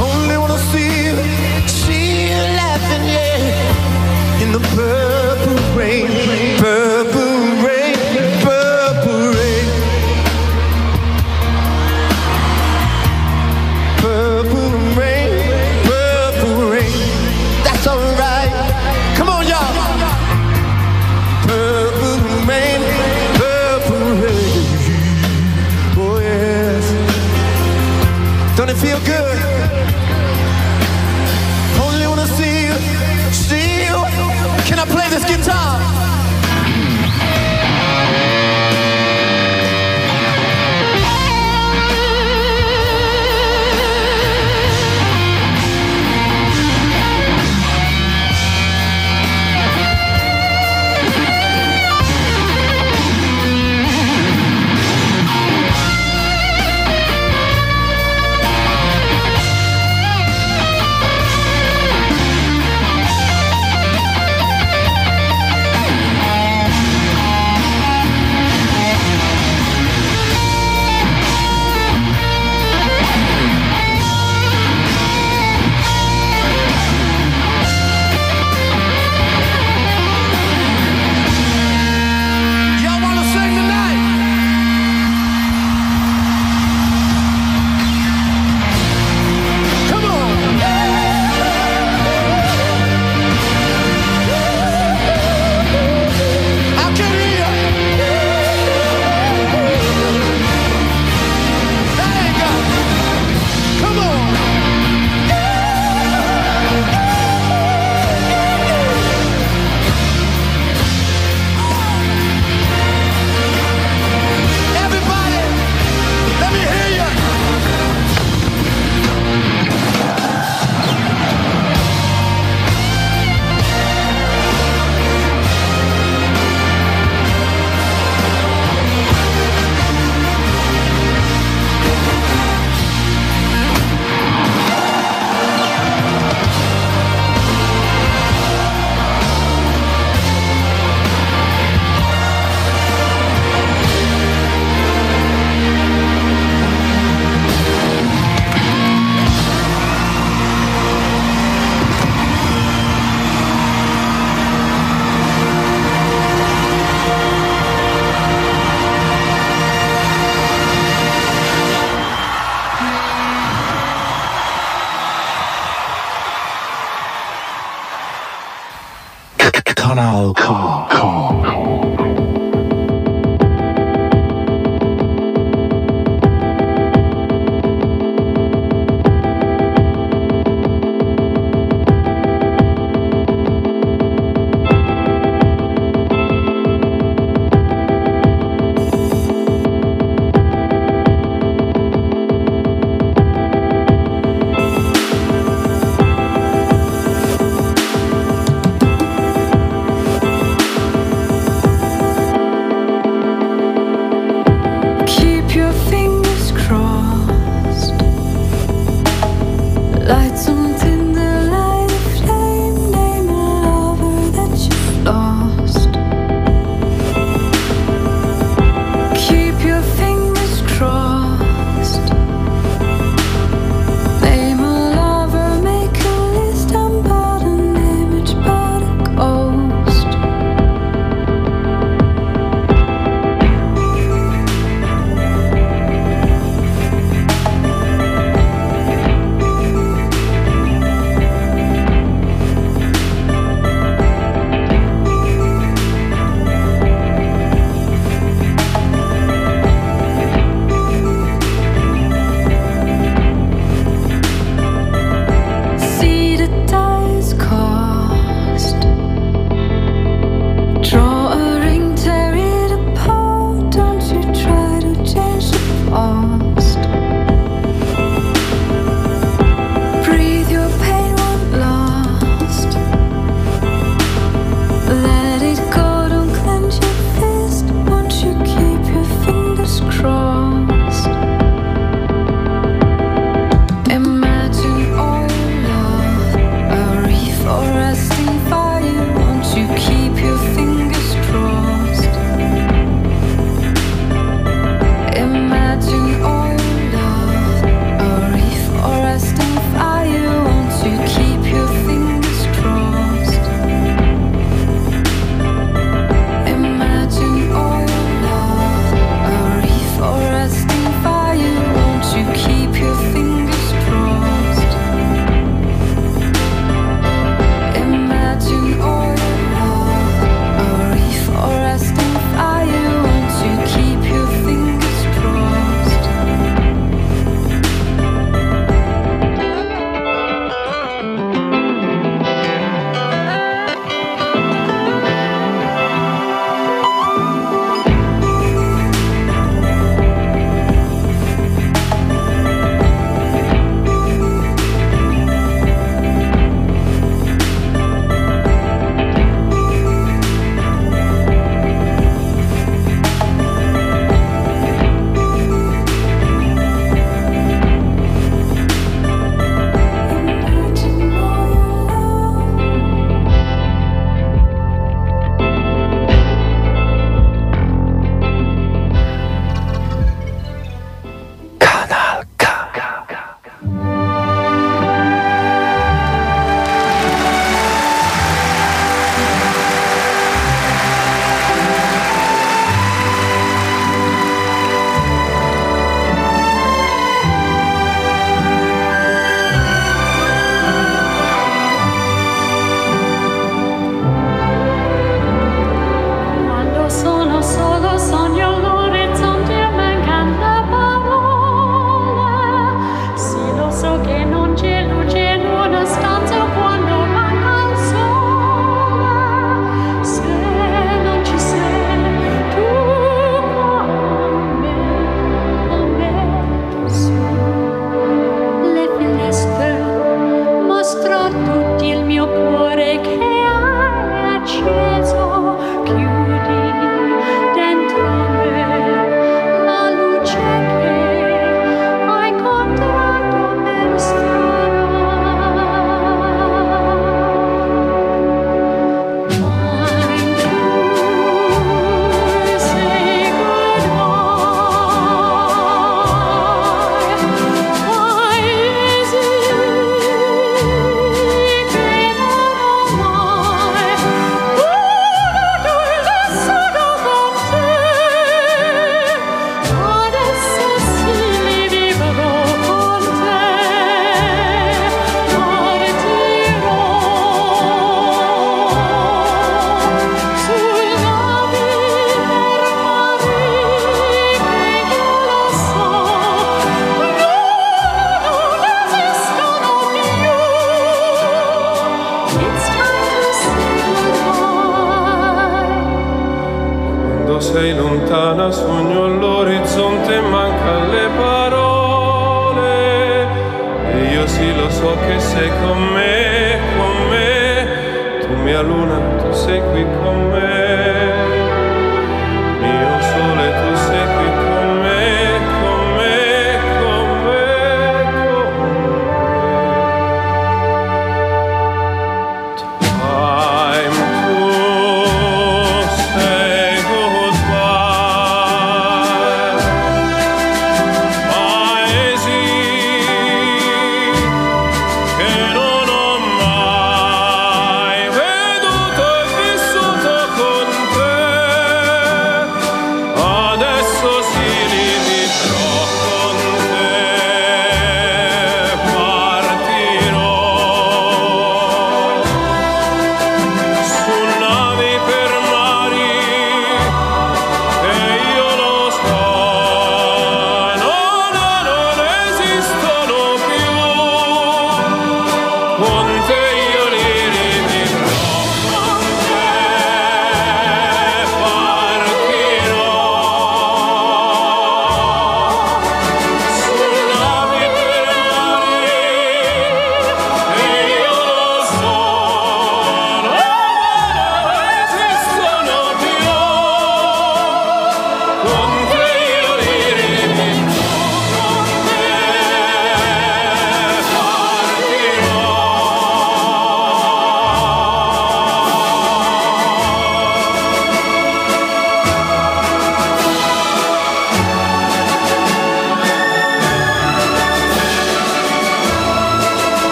Only 0.00 0.36
wanna 0.36 0.58
see 0.70 1.06
you, 1.06 1.16
see 1.66 2.28
you 2.28 2.42
laughing, 2.60 3.04
yeah. 3.08 4.42
In 4.42 4.52
the 4.52 4.60
purple 4.76 5.56
rain, 5.78 6.08
purple 6.58 7.11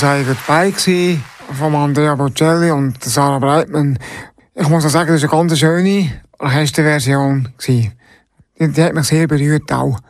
Say 0.00 0.24
Goodbye 0.24 0.70
gewesen, 0.72 1.22
von 1.52 1.74
Andrea 1.74 2.14
Bocelli 2.14 2.70
und 2.70 3.04
Sarah 3.04 3.38
Breitmann. 3.38 3.98
Ich 4.54 4.66
muss 4.66 4.86
auch 4.86 4.88
sagen, 4.88 5.12
das 5.12 5.22
war 5.24 5.30
eine 5.34 5.48
ganz 5.48 5.58
schöne 5.58 6.22
Orchesterversion. 6.38 7.50
Die, 7.66 7.90
die 8.58 8.82
hat 8.82 8.94
mich 8.94 9.04
sehr 9.04 9.26
berührt 9.26 9.70
auch. 9.70 10.00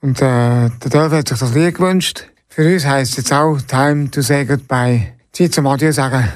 Und 0.00 0.22
äh, 0.22 0.70
der 0.70 0.88
Dolph 0.88 1.12
hat 1.12 1.26
sich 1.26 1.38
das 1.40 1.52
Lied 1.52 1.74
gewünscht. 1.74 2.28
Für 2.46 2.72
uns 2.72 2.86
heisst 2.86 3.10
es 3.10 3.16
jetzt 3.16 3.32
auch 3.32 3.60
Time 3.62 4.08
to 4.08 4.20
Say 4.20 4.44
Goodbye. 4.44 5.14
Zeit 5.32 5.52
zum 5.52 5.66
Adieu 5.66 5.90
sagen. 5.90 6.28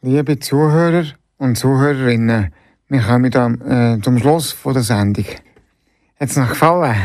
Liebe 0.00 0.38
Zuhörer 0.38 1.04
und 1.36 1.58
Zuhörerinnen, 1.58 2.50
wir 2.88 3.02
kommen 3.02 3.30
dann, 3.30 3.60
äh, 3.60 4.00
zum 4.00 4.16
Schluss 4.16 4.52
von 4.52 4.72
der 4.72 4.84
Sendung. 4.84 5.26
Hat 6.18 6.30
es 6.30 6.38
euch 6.38 6.48
gefallen? 6.48 6.96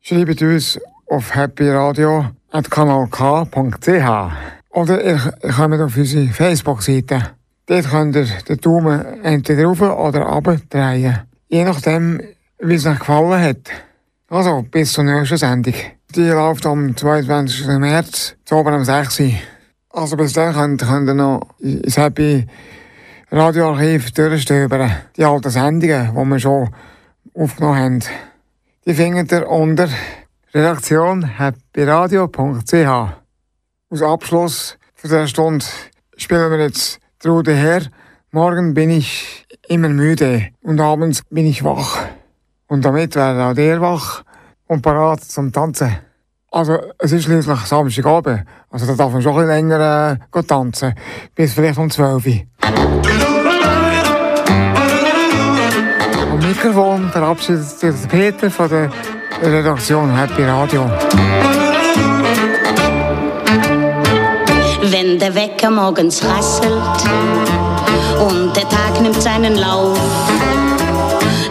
Schreibt 0.00 0.40
uns 0.42 0.78
auf 1.08 1.34
happyradio.kanalk.ch 2.52 4.32
oder 4.70 5.04
ihr 5.04 5.18
kommt 5.54 5.80
auf 5.80 5.96
unsere 5.96 6.28
Facebook-Seite. 6.28 7.32
Dort 7.66 7.90
könnt 7.90 8.16
ihr 8.16 8.26
den 8.48 8.58
Daumen 8.58 9.22
entweder 9.22 9.64
rauf 9.64 9.80
oder 9.80 10.22
runter 10.22 10.58
drehen. 10.70 11.20
Je 11.48 11.64
nachdem, 11.64 12.20
wie 12.58 12.74
es 12.74 12.86
euch 12.86 12.98
gefallen 12.98 13.42
hat. 13.42 13.70
Also, 14.30 14.64
bis 14.70 14.92
zur 14.92 15.04
nächsten 15.04 15.36
Sendung. 15.36 15.74
Die 16.14 16.28
läuft 16.28 16.64
am 16.66 16.96
22. 16.96 17.66
März, 17.66 18.34
zu 18.44 18.56
oben 18.56 18.74
am 18.74 18.84
6. 18.84 19.20
Uhr. 19.20 19.32
Also 19.90 20.16
bis 20.16 20.32
dann 20.32 20.54
könnt, 20.54 20.86
könnt 20.86 21.08
ihr 21.08 21.14
noch 21.14 21.40
ins 21.58 21.96
Happy 21.96 22.46
Radioarchiv 23.30 24.10
durchstöbern. 24.12 24.90
Die 25.16 25.24
alten 25.24 25.50
Sendungen, 25.50 26.14
die 26.14 26.24
wir 26.24 26.38
schon 26.38 26.70
aufgenommen 27.34 27.78
haben. 27.78 28.00
Die 28.86 28.94
findet 28.94 29.32
ihr 29.32 29.48
unter 29.48 29.88
Redaktion 30.54 31.38
happyradio.ch. 31.38 33.12
Als 33.90 34.02
Abschluss 34.02 34.78
für 34.94 35.08
diese 35.08 35.28
Stunde 35.28 35.66
spielen 36.16 36.50
wir 36.50 36.58
jetzt 36.58 37.00
Trude 37.18 37.52
her. 37.52 37.82
Morgen 38.30 38.72
bin 38.72 38.88
ich 38.88 39.46
immer 39.68 39.90
müde 39.90 40.48
und 40.62 40.80
abends 40.80 41.22
bin 41.28 41.44
ich 41.44 41.64
wach. 41.64 41.98
Und 42.66 42.82
damit 42.82 43.14
wäre 43.14 43.50
auch 43.50 43.54
der 43.54 43.82
wach 43.82 44.22
und 44.66 44.80
parat 44.80 45.22
zum 45.22 45.52
Tanzen. 45.52 45.98
Also, 46.50 46.78
es 46.98 47.12
ist 47.12 47.24
schließlich 47.24 47.60
Samstagabend. 47.60 48.46
Also, 48.70 48.86
da 48.86 48.94
darf 48.94 49.12
man 49.12 49.20
schon 49.20 49.38
ein 49.38 49.48
länger 49.48 50.18
äh, 50.32 50.42
tanzen. 50.44 50.94
Bis 51.34 51.52
vielleicht 51.52 51.78
um 51.78 51.90
12 51.90 52.26
Uhr. 52.26 52.32
Am 56.32 56.38
Mikrofon 56.38 57.10
verabschiedet 57.10 57.68
sich 57.68 58.08
Peter 58.08 58.50
von 58.50 58.68
der 58.70 58.90
Redaktion 59.36 60.10
Happy 60.16 60.42
Radio. 60.42 60.90
Wenn 64.82 65.18
der 65.18 65.34
Wecker 65.34 65.70
morgens 65.70 66.24
rasselt 66.24 66.72
und 68.20 68.56
der 68.56 68.68
Tag 68.68 69.00
nimmt 69.00 69.22
seinen 69.22 69.56
Lauf, 69.56 69.98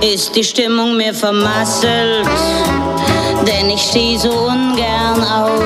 ist 0.02 0.36
die 0.36 0.44
Stimmung 0.44 0.98
mir 0.98 1.14
vermasselt, 1.14 2.28
denn 3.48 3.70
ich 3.70 3.82
stehe 3.82 4.20
so 4.20 4.32
ungern 4.32 5.24
auf. 5.24 5.64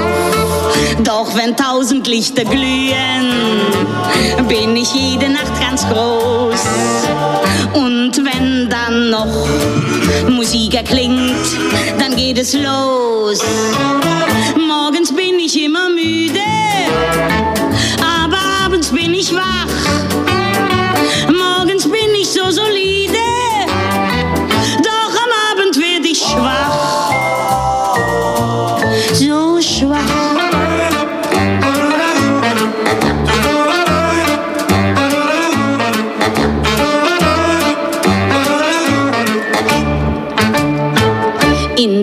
Doch 1.04 1.36
wenn 1.36 1.56
tausend 1.56 2.08
Lichter 2.08 2.44
glühen, 2.44 3.32
bin 4.48 4.76
ich 4.76 4.94
jede 4.94 5.30
Nacht 5.30 5.60
ganz 5.60 5.88
groß. 5.88 6.66
Und 7.74 7.91
dann 8.92 9.10
noch 9.10 9.48
Musik 10.30 10.76
erklingt, 10.76 11.48
dann 11.98 12.16
geht 12.16 12.38
es 12.38 12.54
los. 12.54 13.40
Morgens 14.68 15.14
bin 15.14 15.40
ich 15.40 15.64
immer 15.64 15.90
müde, 15.90 16.40
aber 18.02 18.38
abends 18.66 18.90
bin 18.90 19.14
ich 19.14 19.34
wach. 19.34 20.11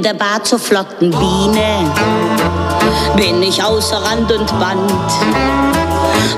Der 0.08 0.14
Bar 0.14 0.42
zur 0.42 0.58
flotten 0.58 1.10
Biene 1.10 1.92
bin 3.14 3.42
ich 3.42 3.62
außer 3.62 3.98
Rand 3.98 4.32
und 4.32 4.58
Band. 4.58 4.90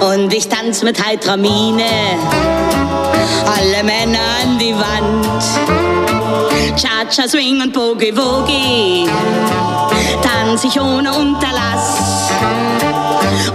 Und 0.01 0.35
ich 0.35 0.49
tanz 0.49 0.83
mit 0.83 1.01
heitrer 1.07 1.37
Miene 1.37 1.85
alle 3.47 3.85
Männer 3.85 4.19
an 4.43 4.59
die 4.59 4.75
Wand. 4.75 5.45
Cha-Cha, 6.81 7.29
Swing 7.29 7.63
und 7.63 7.73
Boogie 7.73 8.13
Woogie 8.17 9.09
tanz 10.21 10.65
ich 10.65 10.81
ohne 10.81 11.13
Unterlass. 11.13 12.29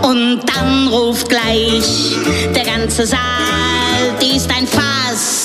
Und 0.02 0.44
dann 0.56 0.88
ruft 0.88 1.28
gleich 1.28 2.16
der 2.56 2.64
ganze 2.64 3.06
Saal, 3.06 3.20
die 4.22 4.38
ist 4.38 4.50
ein 4.50 4.66
Fass. 4.66 5.45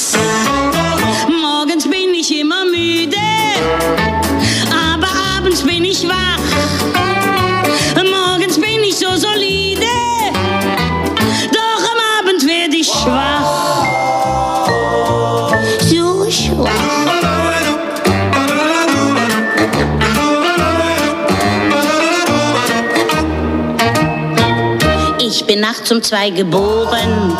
Bin 25.91 25.91
nachts 25.91 25.93
um 25.93 26.03
zwei 26.03 26.30
geboren 26.30 27.36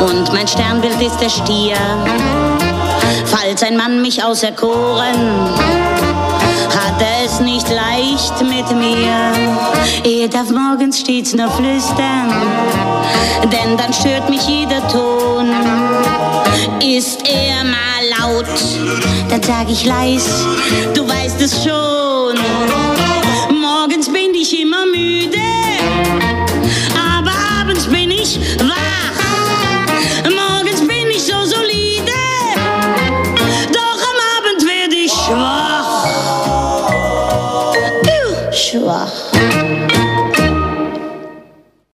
und 0.00 0.32
mein 0.32 0.46
Sternbild 0.46 1.00
ist 1.00 1.18
der 1.18 1.28
Stier. 1.28 1.76
Falls 3.26 3.62
ein 3.62 3.76
Mann 3.76 4.02
mich 4.02 4.22
auserkoren, 4.22 5.48
hat 6.68 7.00
er 7.00 7.24
es 7.24 7.40
nicht 7.40 7.68
leicht 7.68 8.40
mit 8.42 8.70
mir. 8.76 9.32
Er 10.04 10.28
darf 10.28 10.50
morgens 10.50 11.00
stets 11.00 11.34
nur 11.34 11.50
flüstern, 11.50 12.32
denn 13.44 13.76
dann 13.76 13.92
stört 13.92 14.28
mich 14.28 14.42
jeder 14.46 14.86
Ton. 14.88 15.50
Ist 16.80 17.20
er 17.28 17.64
mal 17.64 18.02
laut, 18.20 18.46
dann 19.28 19.42
sag 19.42 19.70
ich 19.70 19.84
leis, 19.84 20.44
du 20.94 21.06
weißt 21.08 21.40
es 21.40 21.64
schon. 21.64 22.38
Morgens 23.60 24.08
bin 24.08 24.34
ich 24.34 24.60
immer 24.60 24.86
müde 24.86 25.51